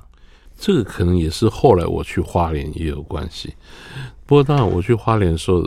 [0.56, 3.54] 这个可能也是后来我去花莲也有关系，
[4.26, 5.62] 不过当然我去花莲的时候，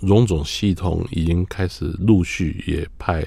[0.00, 3.26] 荣总系统已经开始陆续也派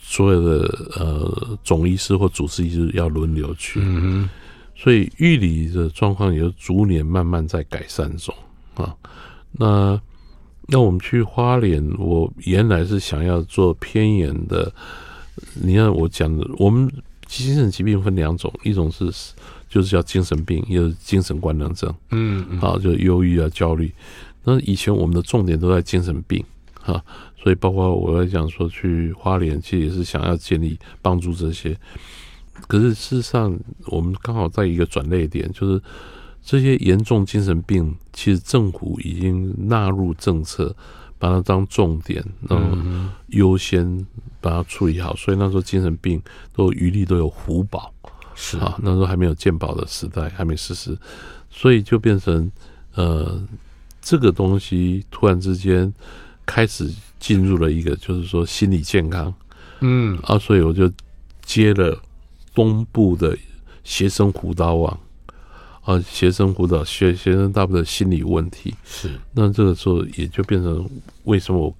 [0.00, 4.30] 所有的呃总医师或主治医师要轮流去，嗯，
[4.76, 8.32] 所以玉里的状况也就逐年慢慢在改善中
[8.76, 8.94] 啊。
[9.50, 10.00] 那
[10.68, 14.72] 那我们去花莲，我原来是想要做偏远的，
[15.54, 16.88] 你看我讲的，我们
[17.26, 19.10] 精神疾病分两种，一种是。
[19.70, 23.92] 就是叫精神病，也是精神官能症，嗯，嗯，啊，就忧郁啊、焦虑。
[24.42, 26.42] 那以前我们的重点都在精神病，
[26.80, 27.04] 哈，
[27.36, 31.76] 所以包括我在讲说去花莲，其实也是想要建立帮助这些。
[32.66, 33.54] 可是事实上，
[33.88, 35.82] 我们刚好在一个转捩点，就是
[36.44, 40.74] 这些严重精神病，其实政府已经纳入政策，
[41.18, 42.76] 把它当重点，然后
[43.28, 44.06] 优先
[44.40, 45.14] 把它处理好。
[45.16, 46.22] 所以那时候精神病
[46.54, 47.92] 都余力都有福保。
[48.34, 48.56] 是。
[48.58, 50.96] 啊，那时候还没有健保的时代，还没实施，
[51.50, 52.50] 所以就变成
[52.94, 53.42] 呃，
[54.00, 55.92] 这个东西突然之间
[56.46, 59.34] 开始进入了一个，就是说心理健康，
[59.80, 60.16] 嗯。
[60.22, 60.90] 啊，所以我就
[61.42, 62.00] 接了
[62.54, 63.36] 东部的
[63.84, 64.98] 学生辅导网
[65.88, 70.86] 啊，学生辅导学学生大部分心理问题是，那这个时候也就变成
[71.24, 71.74] 为什么我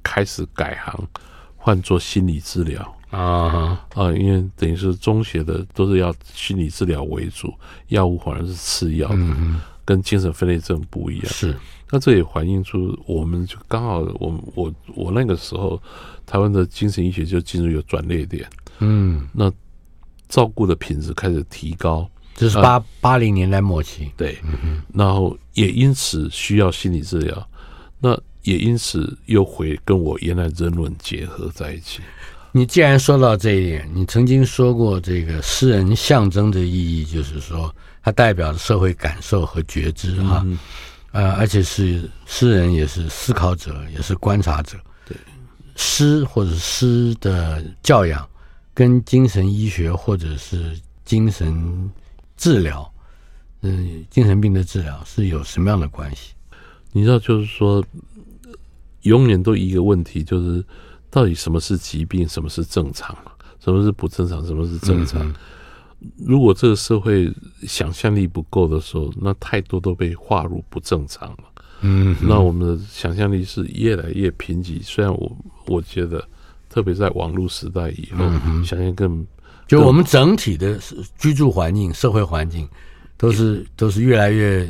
[0.00, 1.08] 开始改行
[1.56, 2.94] 换做心理治疗。
[3.10, 4.12] 啊啊！
[4.12, 7.52] 因为等于是中学的都是要心理治疗为主，
[7.88, 11.26] 药物反而是次要的，嗯，跟精神分裂症不一样。
[11.26, 11.56] 是，
[11.90, 15.82] 那这也反映出我们就刚好，我我我那个时候，
[16.26, 18.46] 台湾的精神医学就进入一个转捩点。
[18.80, 19.50] 嗯，那
[20.28, 22.06] 照顾的品质开始提高，
[22.38, 24.12] 这是八八零年代末期。
[24.16, 27.48] 对，嗯，然后也因此需要心理治疗，
[27.98, 32.00] 那也因此又回跟我原来人伦结合在一起。
[32.52, 37.74] 你既然说到这一点，你曾经说过，这个诗人象征的意义，就是说，
[38.04, 40.58] 它代表了社会感受和觉知哈，嗯、
[41.10, 44.78] 呃，而且是诗人也是思考者，也是观察者。
[45.04, 45.16] 对，
[45.74, 48.26] 诗或者诗的教养，
[48.72, 51.90] 跟精神医学或者是精神
[52.38, 52.90] 治疗，
[53.60, 56.32] 嗯，精神病的治疗是有什么样的关系？
[56.92, 57.84] 你知道，就是说，
[59.02, 60.64] 永远都一个问题，就是。
[61.10, 62.28] 到底什么是疾病？
[62.28, 63.16] 什么是正常？
[63.60, 64.44] 什么是不正常？
[64.44, 65.34] 什么是正常？
[66.18, 71.44] 如果这个社会想象力不够的时候，那太多都被划入不正常了。
[71.80, 74.82] 嗯，那我们的想象力是越来越贫瘠。
[74.82, 75.34] 虽然我
[75.66, 76.22] 我觉得，
[76.68, 78.26] 特别在网络时代以后，
[78.62, 79.26] 想象更
[79.68, 80.80] 就我们整体的
[81.18, 82.66] 居住环境、社会环境，
[83.18, 84.68] 都是都是越来越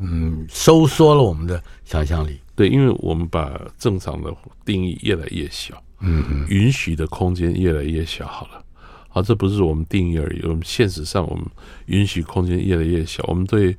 [0.00, 2.40] 嗯收缩了我们的想象力。
[2.56, 8.26] 对，因为我们把正常的定义越来越小，嗯嗯，允许的空间越来越小。
[8.26, 8.64] 好了，
[9.08, 10.40] 好，这不是我们定义而已。
[10.42, 11.44] 我们现实上，我们
[11.86, 13.22] 允许空间越来越小。
[13.28, 13.76] 我们对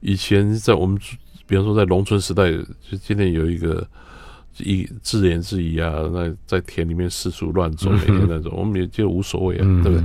[0.00, 0.96] 以前在我们，
[1.46, 3.84] 比方说在农村时代，就今天有一个
[4.58, 10.04] 一自言自语啊，那在田里面四处乱走，每天那种，我们也就无所谓啊，对不对？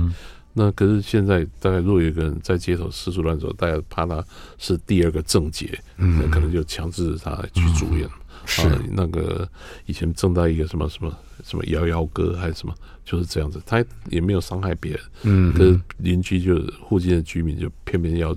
[0.58, 4.24] 那可是现在，大概如果有一个人在街头四处乱走，大家怕他
[4.56, 8.08] 是第二个郑捷，嗯，那可能就强制他去住院。
[8.08, 8.12] 嗯、
[8.46, 9.46] 是、啊、那个
[9.84, 16.56] 以前正在一个什么什么什么摇摇哥还是什么，就是这样子，他也没有伤害别人，嗯，可是邻居就
[16.88, 18.34] 附近的居民就偏偏要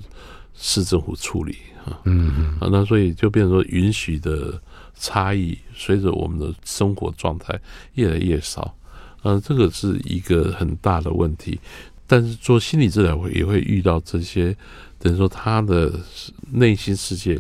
[0.56, 4.62] 市政府处理啊，嗯啊，那所以就变成说允许的
[5.00, 7.60] 差异，随着我们的生活状态
[7.94, 8.76] 越来越少，
[9.24, 11.60] 嗯、啊，这个是一个很大的问题。
[12.06, 14.56] 但是做心理治疗会也会遇到这些，
[14.98, 15.94] 等于说他的
[16.52, 17.40] 内心世界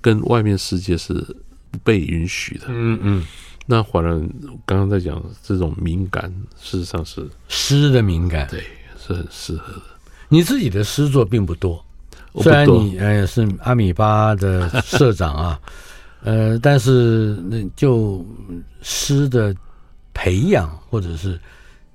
[0.00, 1.14] 跟外面世界是
[1.70, 2.64] 不被允许的。
[2.68, 3.24] 嗯嗯，
[3.66, 4.18] 那反而
[4.66, 6.28] 刚刚在讲这种敏感，
[6.60, 8.64] 事实上是诗的敏感，对，
[8.98, 9.82] 是很适合的。
[10.28, 11.84] 你自己的诗作并不多，
[12.42, 15.60] 虽然你呃是阿米巴的社长啊，
[16.22, 18.24] 呃，但是那就
[18.82, 19.54] 诗的
[20.14, 21.38] 培养或者是。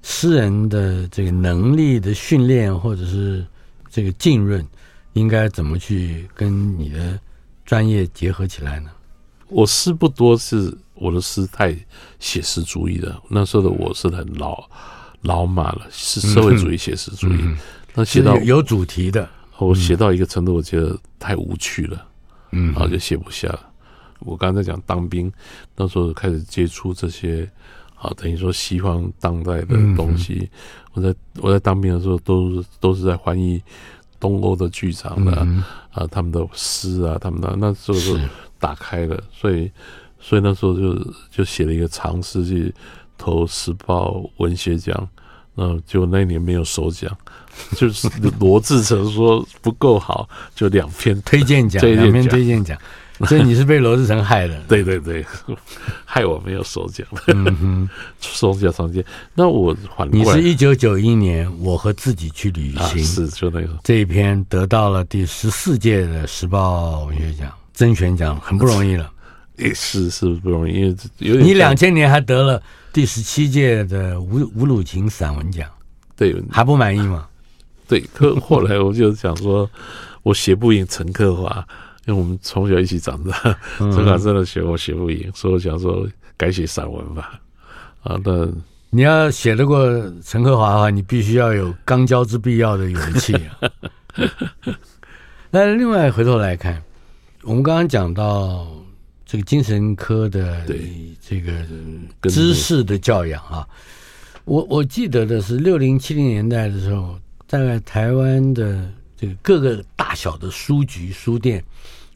[0.08, 3.44] 诗人的这个能力的训练，或者是
[3.90, 4.64] 这个浸润，
[5.14, 7.20] 应该怎么去跟你的
[7.66, 8.92] 专业结合起来呢？
[9.48, 11.76] 我诗不多，是我的诗太
[12.20, 13.20] 写实主义的。
[13.28, 14.64] 那时候的我是很老
[15.22, 17.40] 老马了，是社会主义写实主义。
[17.96, 22.06] 那写到有主题的，我写到一个程度，我觉得太无趣了，
[22.52, 23.60] 嗯，然后就写不下了。
[24.19, 25.32] 我刚才讲当兵，
[25.75, 27.49] 那时候开始接触这些。
[27.97, 33.60] 啊，等于说西方当代的东西，嗯、我在我在当兵的时候都，都都是在翻译
[34.19, 38.19] 东欧的剧场的、嗯、啊，他们的诗啊，他们的那时候就
[38.60, 39.71] 打开了，所以
[40.19, 40.93] 所以那时候就
[41.32, 42.71] 就写了一个长诗去
[43.17, 45.08] 投时报文学奖，
[45.56, 47.10] 那就那一年没有首奖，
[47.78, 52.78] 就是罗志成说不够好，就两篇推荐奖，两篇推荐奖。
[53.28, 55.25] 所以你是被罗志成害的，对对对，
[56.04, 59.06] 害我没有手脚，嗯哼，首奖上届。
[59.34, 69.10] 那我反你是一九九一年，我和自己去旅行，啊、是就那个这一篇得到了第十四届的时报文学奖甄选奖，很不容易了。
[69.58, 75.65] 也是是不容易，因为有点你两千年还得了第十七届的吴吴鲁琴散文奖，
[76.17, 77.25] 对，还不满意吗？
[77.88, 79.69] 对，可后来我就想说，
[80.23, 81.65] 我写不赢陈克华。
[82.06, 87.39] 因为我们从小一起长大，陈卡真的写我写不赢，所以我想说改写散文吧。
[88.04, 88.48] 啊，那
[88.91, 89.84] 你要写得过
[90.24, 93.72] 陈克华的话，你必须要有刚交之必要的勇气啊。
[95.50, 96.82] 那另外回头来看，
[97.41, 98.68] 我们刚刚讲到
[99.26, 100.62] 这个精神科的
[101.20, 101.52] 这个
[102.30, 103.68] 知识的教养啊，
[104.46, 108.88] 我我记得的是六零七零年代的时候，大概台湾的
[109.26, 111.64] 这个各个大小的书局书店。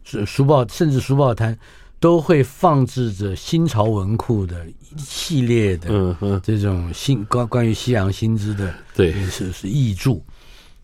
[0.04, 1.58] 书书报甚至书报摊
[2.00, 9.12] 都会放置着新潮文库的一系列的这种新关关于西洋新知的对。
[9.30, 10.20] 是是译著，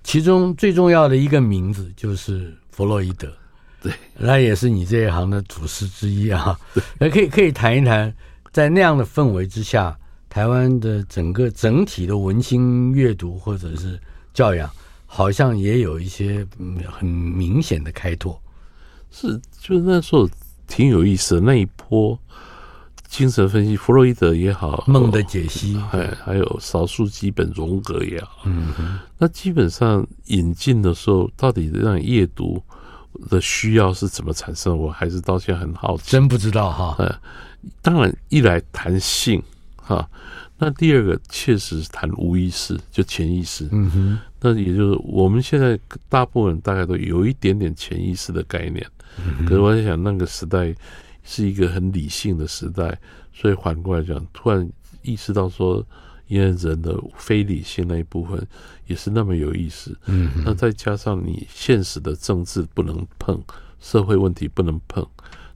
[0.04, 3.32] 其中最重要的一个名字就是弗洛伊德，
[3.82, 6.60] 对，那也是你这一行的祖师之一啊。
[7.00, 8.14] 那可以可以谈一谈，
[8.52, 9.98] 在那样的氛围之下，
[10.30, 14.00] 台湾的整个整体的文青阅读或者是
[14.34, 14.70] 教养，
[15.16, 16.46] 好像也有一些
[16.92, 18.38] 很明显的开拓。
[19.10, 20.30] 是，就是那时候
[20.68, 22.20] 挺有意思的那一波
[23.08, 32.62] 精神分析，弗洛伊德也好，梦的解析，哎，还有少数基本荣格也好，嗯哼，那基本上引进的时候，到底让阅读
[33.30, 34.78] 的需要是怎么产生？
[34.78, 36.94] 我还是到现在很好奇，真不知道哈。
[37.00, 37.20] 嗯，
[37.82, 39.42] 当然一来谈性
[39.78, 40.10] 哈，
[40.58, 43.70] 那第二个确实是谈无意识，就潜意识。
[43.72, 48.86] 嗯哼，那也就是我们现在大部分人大概都有一点点潜意识的概念。
[49.18, 50.72] 嗯、可是我在想，那个时代
[51.24, 52.96] 是一个很理性的时代，
[53.34, 54.70] 所以反过来讲，突然
[55.02, 55.84] 意识到说，
[56.28, 58.46] 因为人的非理性那一部分
[58.86, 59.98] 也是那么有意思。
[60.06, 63.42] 嗯，那再加上你现实的政治不能碰，
[63.80, 65.04] 社会问题不能碰，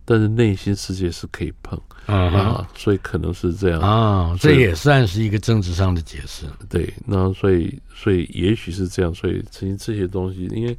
[0.10, 1.80] 但是内心世界是可以碰。
[2.08, 6.48] 嗯、啊，所以可能是这样啊，这也算是一个政治上的解释。
[6.68, 10.76] 对，那所以所以也许是这样，所以曾经这些东西，因为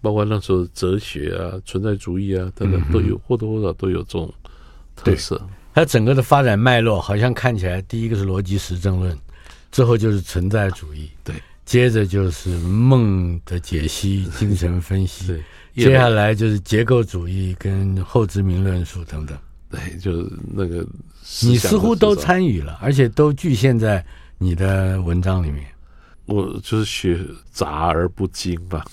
[0.00, 4.32] 包括那时候哲学啊、存在主义啊等等，都有或多或少都有这种
[4.96, 5.38] 特色。
[5.74, 9.14] 它整个的发展脉络好像看起来，第一个是逻辑实证论，
[9.70, 11.34] 之后就是存在主义，对，
[11.66, 15.42] 接着就是梦的解析、 精神分析，对，
[15.74, 19.36] 接下来就是结构主义跟后殖民论述等等。
[19.70, 20.84] 对，就是那个，
[21.42, 24.04] 你似乎都参与了，而且都局限在
[24.36, 25.64] 你的文章里面。
[26.26, 27.18] 我就是学
[27.52, 28.84] 杂而不精吧。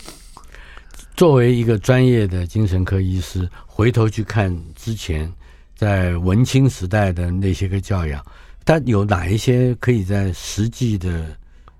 [1.16, 5.32] 作为一个专业的精神科医师，回头去看之前
[5.76, 8.24] 在文青时代的那些个教养，
[8.64, 11.36] 他有哪一些可以在实际的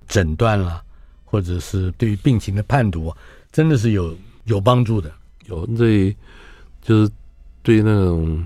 [0.08, 0.82] 诊断了，
[1.24, 3.16] 或者是对于病情的判读，
[3.52, 4.16] 真的是有
[4.48, 5.10] 有帮助的？
[5.46, 6.14] 有，对
[6.82, 7.12] 就是
[7.64, 8.44] 对那种。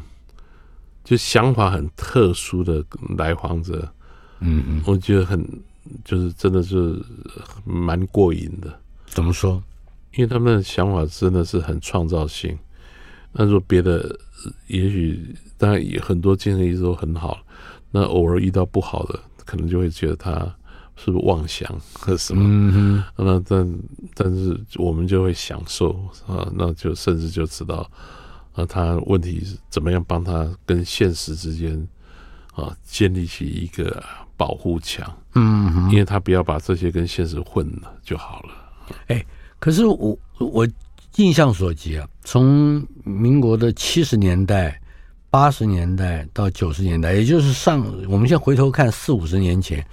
[1.03, 2.81] 就想法很特殊的
[3.17, 3.91] 来访者，
[4.39, 5.45] 嗯嗯，我觉得很
[6.05, 7.03] 就是真的是
[7.65, 8.79] 蛮过瘾的。
[9.07, 9.61] 怎么说？
[10.13, 12.57] 因为他们的想法真的是很创造性。
[13.33, 14.15] 那说别的，
[14.67, 17.39] 也许当然也很多精神医生都很好，
[17.89, 20.55] 那偶尔遇到不好的，可能就会觉得他
[21.03, 22.43] 是不是妄想 和什么。
[22.45, 23.79] 嗯哼，那但
[24.13, 25.91] 但是我们就会享受
[26.27, 27.89] 啊，那就甚至就知道。
[28.53, 31.87] 啊，他问题是怎么样帮他跟现实之间
[32.53, 34.03] 啊建立起一个
[34.35, 35.09] 保护墙？
[35.35, 38.49] 嗯，因为他不要把这些跟现实混了就好了。
[39.07, 39.25] 哎，
[39.57, 40.67] 可是我我
[41.15, 44.77] 印象所及啊，从民国的七十年代、
[45.29, 49.85] 八十年代到九十年代，也就是上我们现在回头看四五十年前，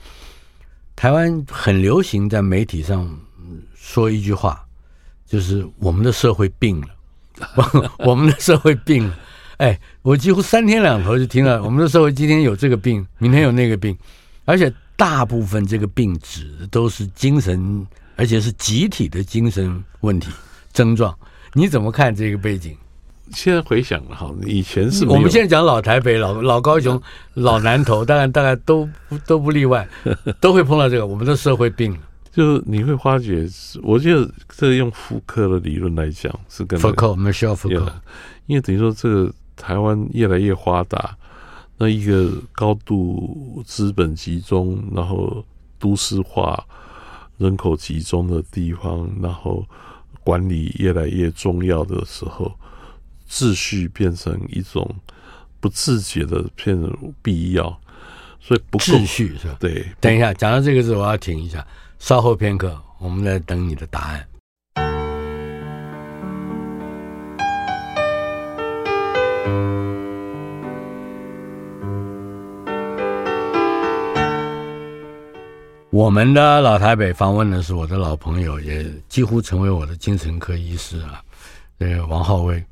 [0.99, 3.09] 台湾很流行在媒体上
[3.73, 4.67] 说一句话，
[5.25, 6.89] 就是我们的社会病了。
[8.05, 9.17] 我们的社会病了，
[9.59, 13.97] 哎，我几乎三天两头就听了， 我们的社会今天有这个病，明天有那个病，
[14.45, 20.33] 而且大部分这个病指的都是精神，而且是集体的精神问题
[20.73, 21.17] 症状。
[21.53, 22.77] 你怎么看这个背景？
[23.33, 27.01] 现在回想了哈，以前是我们现在讲老台北、老老高雄、
[27.35, 29.89] 老南投，当然大概都不都不例外，
[30.41, 31.97] 都会碰到这个，我们的社会病
[32.31, 33.49] 就是你会发觉，
[33.83, 37.91] 我觉得这用福柯的理论来讲是跟福柯，Michel Foucault，
[38.47, 41.17] 因为等于说这个台湾越来越发达，
[41.77, 45.45] 那一个高度资本集中，然后
[45.81, 46.65] 都市化、
[47.39, 49.65] 人口集中的地方，然后
[50.23, 52.53] 管理越来越重要的时候，
[53.29, 54.97] 秩序变成一种
[55.61, 57.65] 不自觉的变成必要，
[58.41, 59.57] 所以不秩序是吧？
[59.61, 61.67] 对，等一下，讲到这个字，我要停一下。
[61.99, 64.25] 稍后片刻，我们来等你的答案。
[75.91, 81.21] 我们的老台北访问的是我的老朋友，也几乎成为我的精神科医师啊。
[81.79, 82.63] 这个王浩威，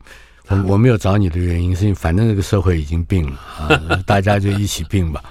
[0.49, 3.69] 我我没有找你的原因是因为反正这个社会已经病了啊，
[4.07, 5.25] 大家就一起病吧。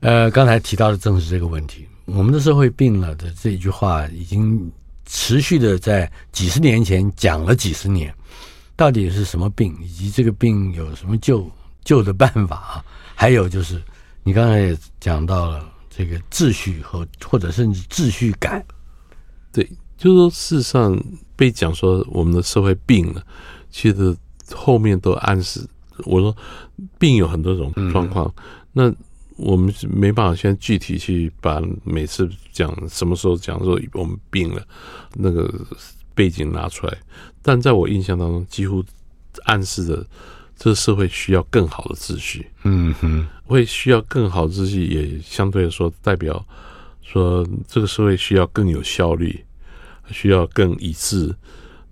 [0.00, 1.86] 呃，刚才提到的正是这个问题。
[2.04, 4.70] 我们的社会病了的这一句话，已经
[5.06, 8.14] 持续的在几十年前讲了几十年，
[8.76, 11.50] 到底是什么病，以及这个病有什么救
[11.84, 12.84] 救的办法啊？
[13.16, 13.82] 还有就是，
[14.22, 18.64] 你刚才也讲到了这个秩序和或者甚至秩序感。
[19.50, 20.96] 对，就是说，事实上
[21.34, 23.26] 被讲说我们的社会病了，
[23.70, 24.16] 其实
[24.54, 25.60] 后面都暗示
[26.04, 26.36] 我说
[26.98, 28.94] 病有很多种状况，嗯、那。
[29.38, 34.66] 我们没办法先具体去把每次讲什么时候讲说我们病了
[35.12, 35.52] 那个
[36.14, 36.98] 背景拿出来，
[37.42, 38.82] 但在我印象当中，几乎
[39.44, 40.06] 暗示着
[40.56, 42.46] 这个社会需要更好的秩序。
[42.64, 46.42] 嗯哼，会需要更好的秩序，也相对来说代表
[47.02, 49.44] 说这个社会需要更有效率，
[50.10, 51.36] 需要更一致。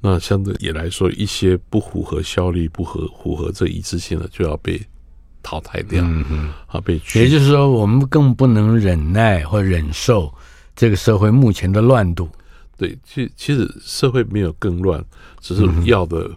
[0.05, 4.79] 那相对也来说，一些不符合效率、不合符合这一致性的，就要被。
[5.47, 10.33] 淘汰掉，嗯哼，啊，被也就是说，我们更不能忍耐或忍受
[10.75, 12.27] 这个社会目前的乱度。
[12.79, 15.05] 对，其其实社会没有更乱，
[15.43, 16.31] 只是要的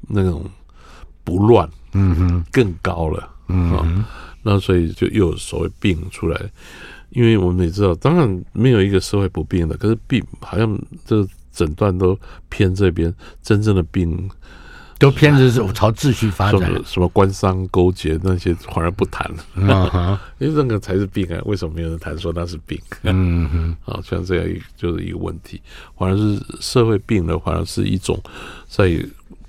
[0.00, 0.42] 那种
[1.24, 4.04] 不乱，嗯哼，更高了，嗯哼，
[4.42, 6.40] 那所以就又有所谓病出来。
[7.10, 11.22] 因为我们也知道，当然没有一个社会不病的，可是病好像这
[11.58, 12.16] 诊断都
[12.48, 14.30] 偏这边，真正的病。
[15.00, 21.40] 都偏着是朝秩序发展，什么官商勾结那些反而不谈了， 因为那个才是病啊！
[21.44, 22.76] 为什么没有人谈说那是病？
[23.04, 25.62] 嗯哼， 啊，像这样一就是一个问题，
[25.96, 28.20] 反而是社会病了，反而是一种
[28.66, 28.90] 在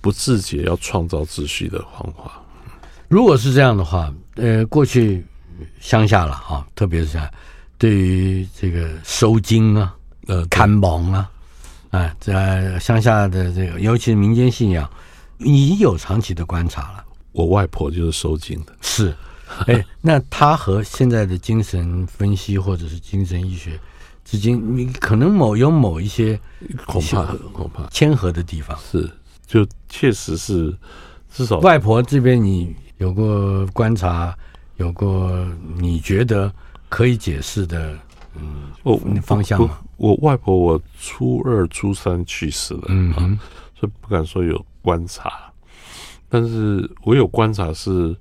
[0.01, 2.39] 不自觉要创造秩序的方法。
[3.07, 5.25] 如果是这样的话，呃，过去
[5.79, 7.19] 乡下了啊，特别是
[7.79, 9.95] 对于这个收金啊、
[10.27, 11.27] 呃看亡啊，
[11.91, 14.89] 哎，在乡下的这个，尤其是民间信仰。
[15.41, 19.15] 你有长期的观察了，我外婆就是收惊的，是，
[19.67, 23.79] 哎， 那她和现在的精神分析或者是精神医学
[24.25, 26.37] 之间，你可能某有某一些
[26.85, 27.23] 恐怕
[27.53, 29.09] 恐怕谦和的地方，是，
[29.47, 30.77] 就确实是
[31.33, 34.37] 至少外婆这边你有过观察，
[34.75, 36.53] 有过你觉得
[36.89, 37.97] 可以解释的，
[38.35, 39.79] 嗯，哦，方向吗？
[39.99, 43.39] 我外婆我初二初三去世了，嗯哼，
[43.79, 44.65] 所以不敢说有。
[44.81, 45.29] 观察，
[46.29, 48.15] 但是我有观察是，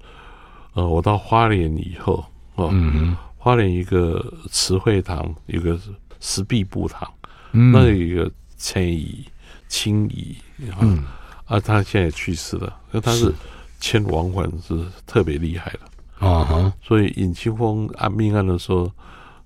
[0.75, 2.23] 呃，我到花莲以后，
[2.57, 3.17] 哦，嗯、哼。
[3.37, 5.79] 花莲一个慈惠堂，一个
[6.21, 7.09] 石壁布堂，
[7.53, 9.25] 嗯、那有一个千姨、
[9.69, 10.37] 清姨，
[10.81, 11.05] 嗯，
[11.47, 13.33] 啊，他现在也去世了，那他是。
[13.79, 14.77] 迁亡魂是
[15.07, 18.91] 特别厉害的，啊，所以尹清风案命案的时候。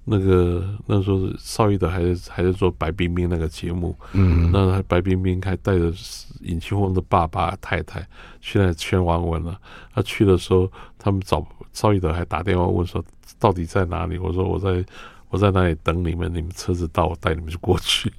[0.05, 5.93] 那个那时候邵逸德还是还在做白冰冰那个节目，嗯，那白冰冰还带着
[6.41, 8.05] 尹清峰的爸爸太太
[8.41, 9.57] 去那圈王文了。
[9.95, 13.05] 他去的时候，他们找邵逸德还打电话问说
[13.39, 14.19] 到底在哪里？
[14.19, 14.85] 我说我在
[15.31, 18.13] 我在那里等你们，你们车子到，我带你们就过去。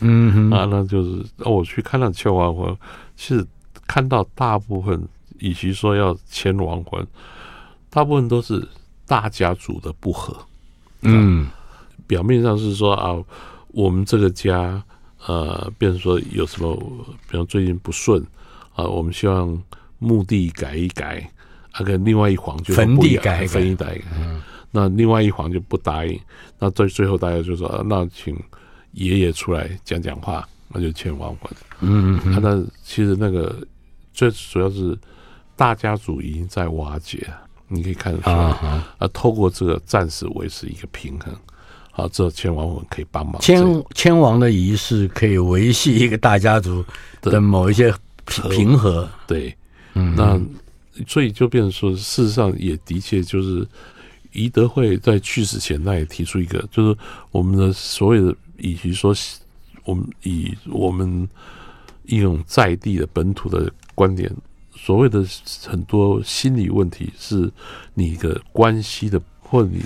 [0.00, 2.76] 嗯 啊，那就是我去看那牵亡魂，
[3.16, 3.44] 其实
[3.86, 5.08] 看到大部分，
[5.38, 7.06] 与其说要签亡魂，
[7.88, 8.68] 大部分都是
[9.06, 10.36] 大家族的不和。
[11.02, 11.48] 嗯，
[12.06, 13.16] 表面上是说啊，
[13.68, 14.82] 我们这个家
[15.26, 16.74] 呃，变成说有什么，
[17.30, 18.24] 比方最近不顺
[18.74, 19.60] 啊，我们希望
[19.98, 21.28] 墓地改一改，
[21.72, 24.40] 啊，跟另外一房就坟地改坟地改，嗯，
[24.70, 26.18] 那另外一房就不答应，
[26.58, 28.36] 那最最后大家就说，啊，那请
[28.92, 31.50] 爷爷出来讲讲话，那就牵亡魂。
[31.80, 33.56] 嗯嗯，那其实那个
[34.12, 34.98] 最主要是
[35.56, 37.26] 大家族已经在瓦解。
[37.74, 41.34] 你可以看得出来，啊，啊，透过这个暂时维持一个平衡，
[41.90, 43.40] 好，这牵亡魂可以帮忙。
[43.40, 43.64] 千
[43.94, 46.84] 千王的仪式可以维系一个大家族
[47.22, 47.92] 的某一些
[48.26, 49.08] 平平和。
[49.26, 49.56] 对，
[49.94, 50.40] 嗯，那
[51.06, 53.66] 所以就变成说，事实上也的确就是，
[54.32, 56.96] 宜德会在去世前，他也提出一个，就是
[57.30, 59.14] 我们的所有的，以及说
[59.84, 61.26] 我们以我们
[62.04, 64.30] 一种在地的本土的观点。
[64.74, 65.24] 所谓的
[65.66, 67.50] 很多心理问题，是
[67.94, 69.82] 你的关系的，或者你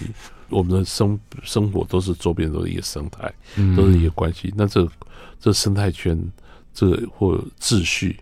[0.49, 3.33] 我们的生生活都是周边都是一个生态，
[3.77, 4.53] 都是一个关系。
[4.57, 4.89] 那这
[5.41, 6.19] 这生态圈，
[6.73, 8.19] 这个或秩序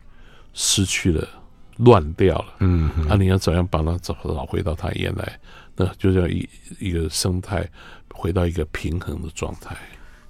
[0.53, 1.29] 失去了，
[1.77, 2.47] 乱掉了。
[2.61, 5.39] 嗯，那你要怎样把它找找回到它原来？
[5.77, 6.49] 那就叫一
[6.79, 7.69] 一个生态
[8.13, 9.77] 回到一个平衡的状态。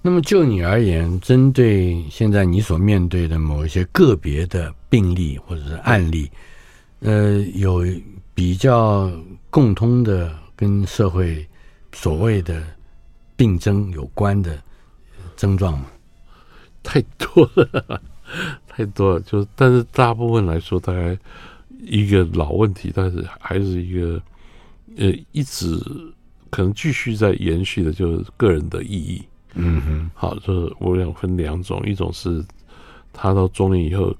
[0.01, 6.31] 那么就你而言，针对现在你所面对的某一些个别的病例或者是案例，
[7.01, 7.85] 呃，有
[8.33, 9.11] 比较
[9.51, 11.45] 共通的跟社会
[11.93, 12.63] 所谓的
[13.35, 14.57] 病症有关的
[15.37, 15.87] 症状吗？
[16.85, 18.01] 太多了，
[18.69, 19.21] 太多了。
[19.23, 21.19] 就但是大部分来说，大概
[21.81, 24.23] 一个老问题，但是还是一个
[24.97, 25.77] 呃，一直
[26.51, 29.21] 可能继续在延续的，就是个人的意义。
[29.55, 32.45] 嗯哼，好，就是我想分两种，一种是
[33.13, 34.15] 他到中年以后，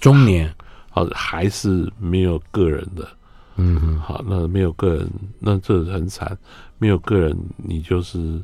[0.00, 0.52] 中年
[0.90, 3.08] 好还是没有个人的，
[3.56, 6.36] 嗯哼，好，那没有个人，那这很惨，
[6.78, 8.40] 没有个人，你就是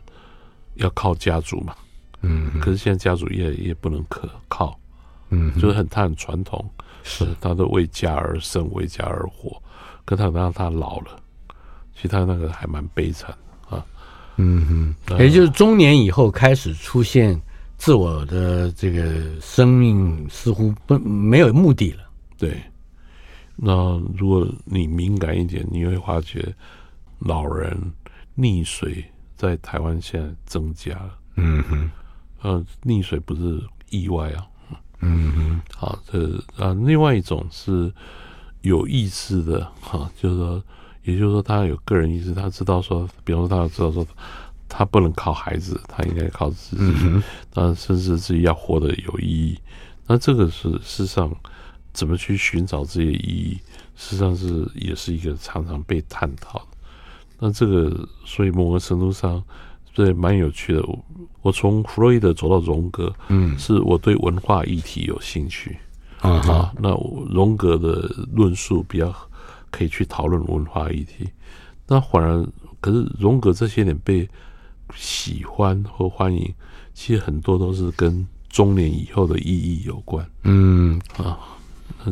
[0.75, 1.75] 要靠家族嘛，
[2.23, 4.79] 嗯，可是现在家族也也不能可靠，
[5.31, 6.65] 嗯，就是很他很传统，
[7.03, 7.27] 是。
[7.41, 9.61] 他都为家而生，为家而活，
[10.05, 11.19] 可他让他老了，
[11.95, 13.35] 其实他那个还蛮悲惨。
[14.39, 17.41] 嗯哼，也就是中年以后开始出现
[17.77, 22.03] 自我的这个生命似乎不没有目的了。
[22.39, 22.61] 对，
[23.55, 26.55] 那如果你敏感一点，你会发觉
[27.19, 27.77] 老人
[28.37, 29.05] 溺水
[29.37, 31.19] 在台湾现在增加了。
[31.37, 31.91] 嗯哼，
[32.43, 34.47] 呃，溺水不是意外啊。
[35.01, 37.93] 嗯哼，好，这啊，另外一种是
[38.63, 40.63] 有意识的哈，就是说。
[41.05, 44.05] 也就是说，他有个人意识，他知道说，比方说，他知道说，
[44.69, 47.23] 他不能靠孩子，他应该靠自己，嗯
[47.55, 49.59] 哼，甚至自己要活得有意义。
[50.07, 51.35] 那这个是事实上
[51.93, 53.61] 怎么去寻找这些意义，
[53.97, 56.67] 事实际上是也是一个常常被探讨的。
[57.39, 59.43] 那这个，所以某个程度上，
[59.95, 60.83] 对，蛮有趣的。
[60.83, 61.05] 我
[61.43, 65.77] 我从弗洛伊德走到荣格，嗯，是我对文化议题有兴趣，
[66.23, 66.91] 嗯、啊，那
[67.31, 69.15] 荣格的论述比较
[69.71, 71.29] 可以去讨论文化议题。
[71.87, 72.47] 那反而，
[72.81, 74.29] 可是荣格这些年被
[74.95, 76.55] 喜欢或欢迎，
[76.95, 80.25] 其实很多都是跟中年以后的意义有关。
[80.45, 81.39] 嗯啊，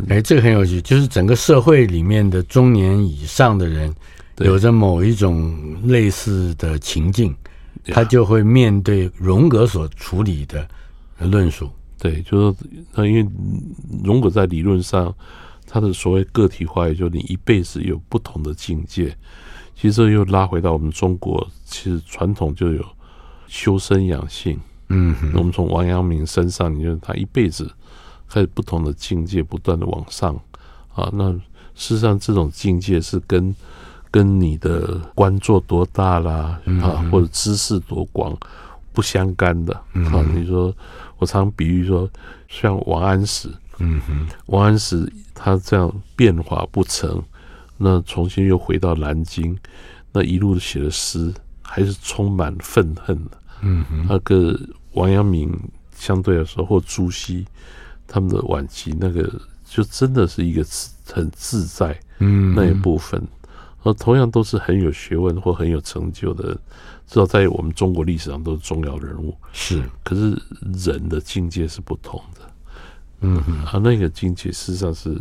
[0.09, 3.95] 哎，这个很有趣，就是整个社会里面的中年以上的人。
[4.39, 7.33] 有着某一种类似的情境，
[7.85, 10.69] 他就会面对荣格所处理的
[11.21, 11.71] 论述。
[12.01, 12.59] 对，就是
[12.93, 13.25] 他，因为
[14.03, 15.15] 荣格在理论上，
[15.69, 19.17] 他的所谓个体化，也就是你一辈子有不同的境界。
[19.77, 22.85] 其实这又拉回到我们中国，其实传统就有
[23.47, 24.59] 修身养性。
[24.89, 27.71] 嗯哼，我们从王阳明身上，你觉得他一辈子
[28.29, 30.35] 开始不同的境界，不断的往上
[30.95, 31.11] 啊。
[31.13, 31.33] 那
[31.75, 33.55] 事实上，这种境界是跟
[34.11, 38.37] 跟你的官做多大啦，啊，或者知识多广
[38.93, 40.23] 不相干的啊。
[40.35, 40.73] 你说，
[41.19, 42.09] 我常比喻说，
[42.47, 43.49] 像王安石，
[43.79, 47.21] 嗯哼，王安石他这样变化不成，
[47.77, 49.57] 那重新又回到南京，
[50.13, 53.31] 那一路写的诗还是充满愤恨的。
[53.63, 54.59] 嗯哼，那个
[54.93, 55.53] 王阳明
[55.97, 57.45] 相对来说，或朱熹
[58.07, 60.65] 他们的晚期那个，就真的是一个
[61.07, 63.23] 很自在，嗯，那一部分。
[63.83, 66.55] 而同样都是很有学问或很有成就的，
[67.07, 69.37] 至少在我们中国历史上都是重要人物。
[69.53, 70.31] 是，可是
[70.87, 72.41] 人的境界是不同的。
[73.21, 75.15] 嗯哼，而那个境界事实上是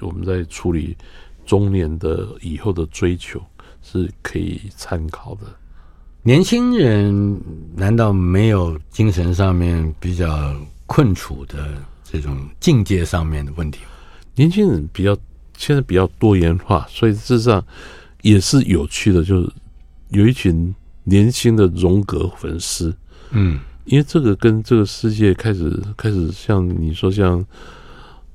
[0.00, 0.96] 我们在处理
[1.44, 3.40] 中年的以后的追求
[3.82, 5.42] 是可以参考的。
[6.22, 7.40] 年轻人
[7.74, 10.54] 难道没有精神上面比较
[10.86, 13.80] 困处的这种境界上面的问题？
[14.34, 15.16] 年轻人比较
[15.56, 17.64] 现在比较多元化，所以事实上。
[18.22, 19.52] 也是有趣的，就是
[20.08, 22.96] 有一群年轻的荣格粉丝，
[23.32, 27.44] 嗯，因为这个跟这个世界开始开始像你说像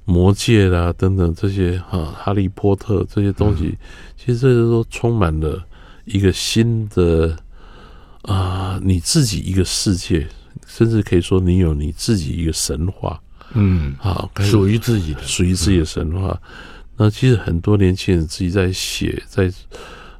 [0.09, 3.77] 魔戒啦等等这些哈，哈利波特这些东西，
[4.17, 5.63] 其实这些都充满了
[6.05, 7.37] 一个新的
[8.23, 10.27] 啊，你自己一个世界，
[10.65, 13.21] 甚至可以说你有你自己一个神话，
[13.53, 16.41] 嗯，啊，属于自己的，属于自己的神话。
[16.97, 19.43] 那其实很多年轻人自己在写，在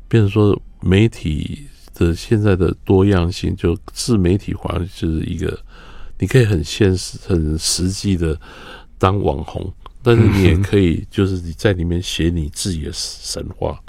[0.07, 5.59] 变成说媒体的现在的多样性，就自媒体化就是一个，
[6.19, 8.39] 你可以很现实、很实际的
[8.97, 13.79] 当网红，但是你也可以就是你在里面写你自己的神话，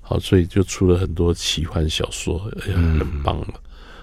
[0.00, 3.54] 好，所以就出了很多奇幻小说，哎呀，很棒了。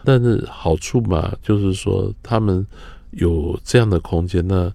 [0.03, 2.65] 但是好处嘛，就是说他们
[3.11, 4.71] 有这样的空间，那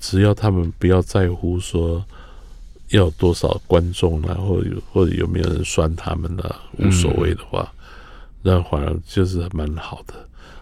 [0.00, 2.04] 只要他们不要在乎说。
[2.90, 6.54] 要多少观众啊，或者或者有没有人酸他们呢？
[6.78, 7.72] 无所谓的话，
[8.42, 10.14] 那反而就是蛮好的。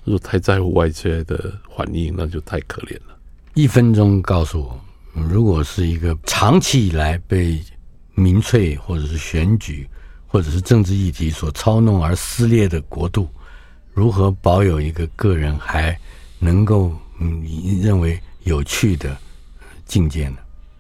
[0.05, 3.19] 如果太在乎外界的反应，那就太可怜了。
[3.55, 4.81] 一分钟告诉我，
[5.13, 7.63] 如果是一个长期以来被
[8.15, 9.89] 民粹或者是选举
[10.27, 13.29] 或者是政治议题所操弄而撕裂的国度，
[13.93, 15.99] 如何保有一个个人还
[16.39, 19.17] 能够你认为有趣的
[19.85, 20.39] 境界呢？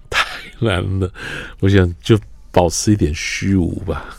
[0.09, 0.25] 太
[0.59, 1.13] 难了，
[1.61, 2.19] 我想就
[2.51, 4.15] 保持一点虚无吧，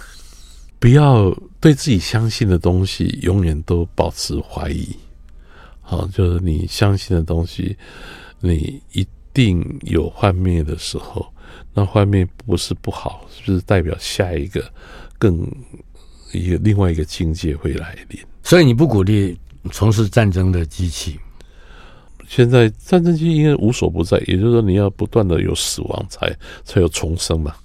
[0.80, 4.96] 不要对自己相信的东西永远都保持怀疑。
[5.82, 7.76] 好，就是你相信的东西，
[8.40, 11.26] 你一定有幻灭的时候。
[11.74, 14.64] 那幻灭不是不好，是不是代表下一个
[15.18, 15.48] 更
[16.32, 18.20] 一个另外一个境界会来临？
[18.44, 19.38] 所以你不鼓励
[19.72, 21.20] 从事战争的机器。
[22.28, 27.56] 现在战争机应该无所不在，也就是说，你要不断的有死亡才，才才有重生嘛。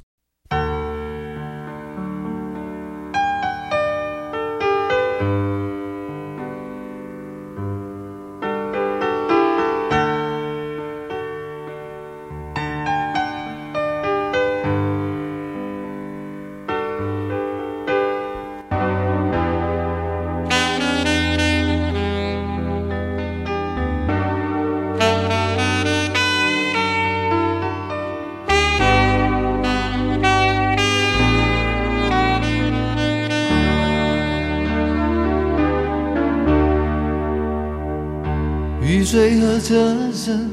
[39.59, 40.51] 水和车声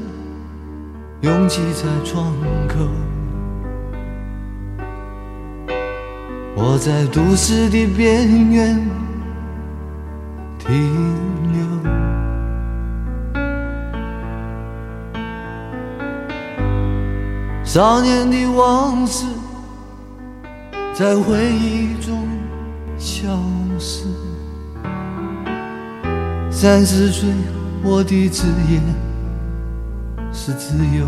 [1.22, 2.32] 拥挤在窗
[2.68, 2.76] 口，
[6.56, 8.86] 我在都市的边缘
[10.58, 10.68] 停
[11.52, 11.64] 留。
[17.64, 19.26] 少年的往事
[20.94, 22.26] 在回忆中
[22.98, 23.28] 消
[23.78, 24.06] 失。
[26.50, 27.28] 三十岁，
[27.88, 28.80] 我的职业
[30.32, 31.06] 是自由。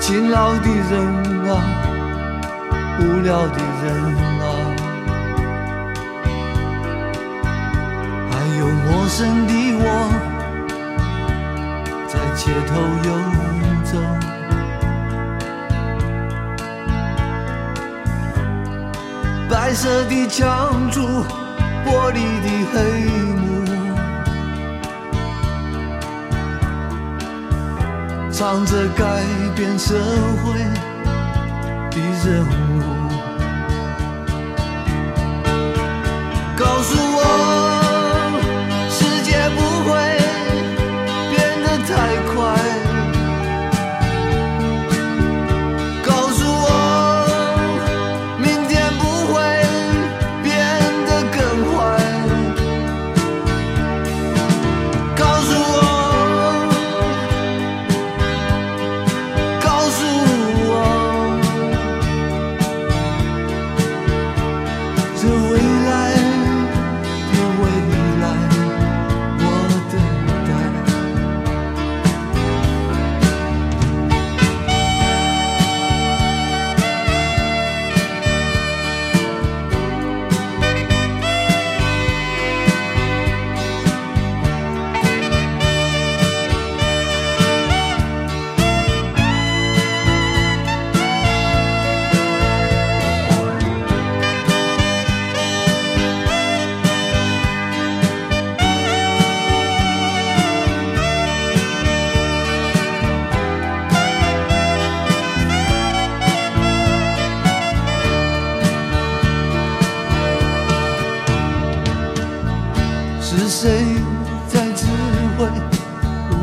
[0.00, 0.92] 勤劳的人
[1.46, 1.52] 啊，
[2.98, 3.84] 无聊的人
[4.40, 4.44] 啊，
[8.30, 9.84] 还有陌生的我，
[12.08, 12.72] 在街头
[13.04, 13.08] 游
[13.84, 13.92] 走。
[19.50, 21.24] 白色的墙柱，
[28.44, 29.24] 忙着改
[29.56, 29.94] 变社
[30.44, 30.52] 会
[31.90, 32.44] 的任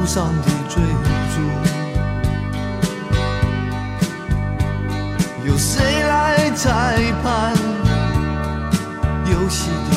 [0.01, 0.81] 无上的追
[1.31, 1.35] 逐。
[5.45, 7.53] 有谁来裁判？
[9.31, 9.90] 游戏的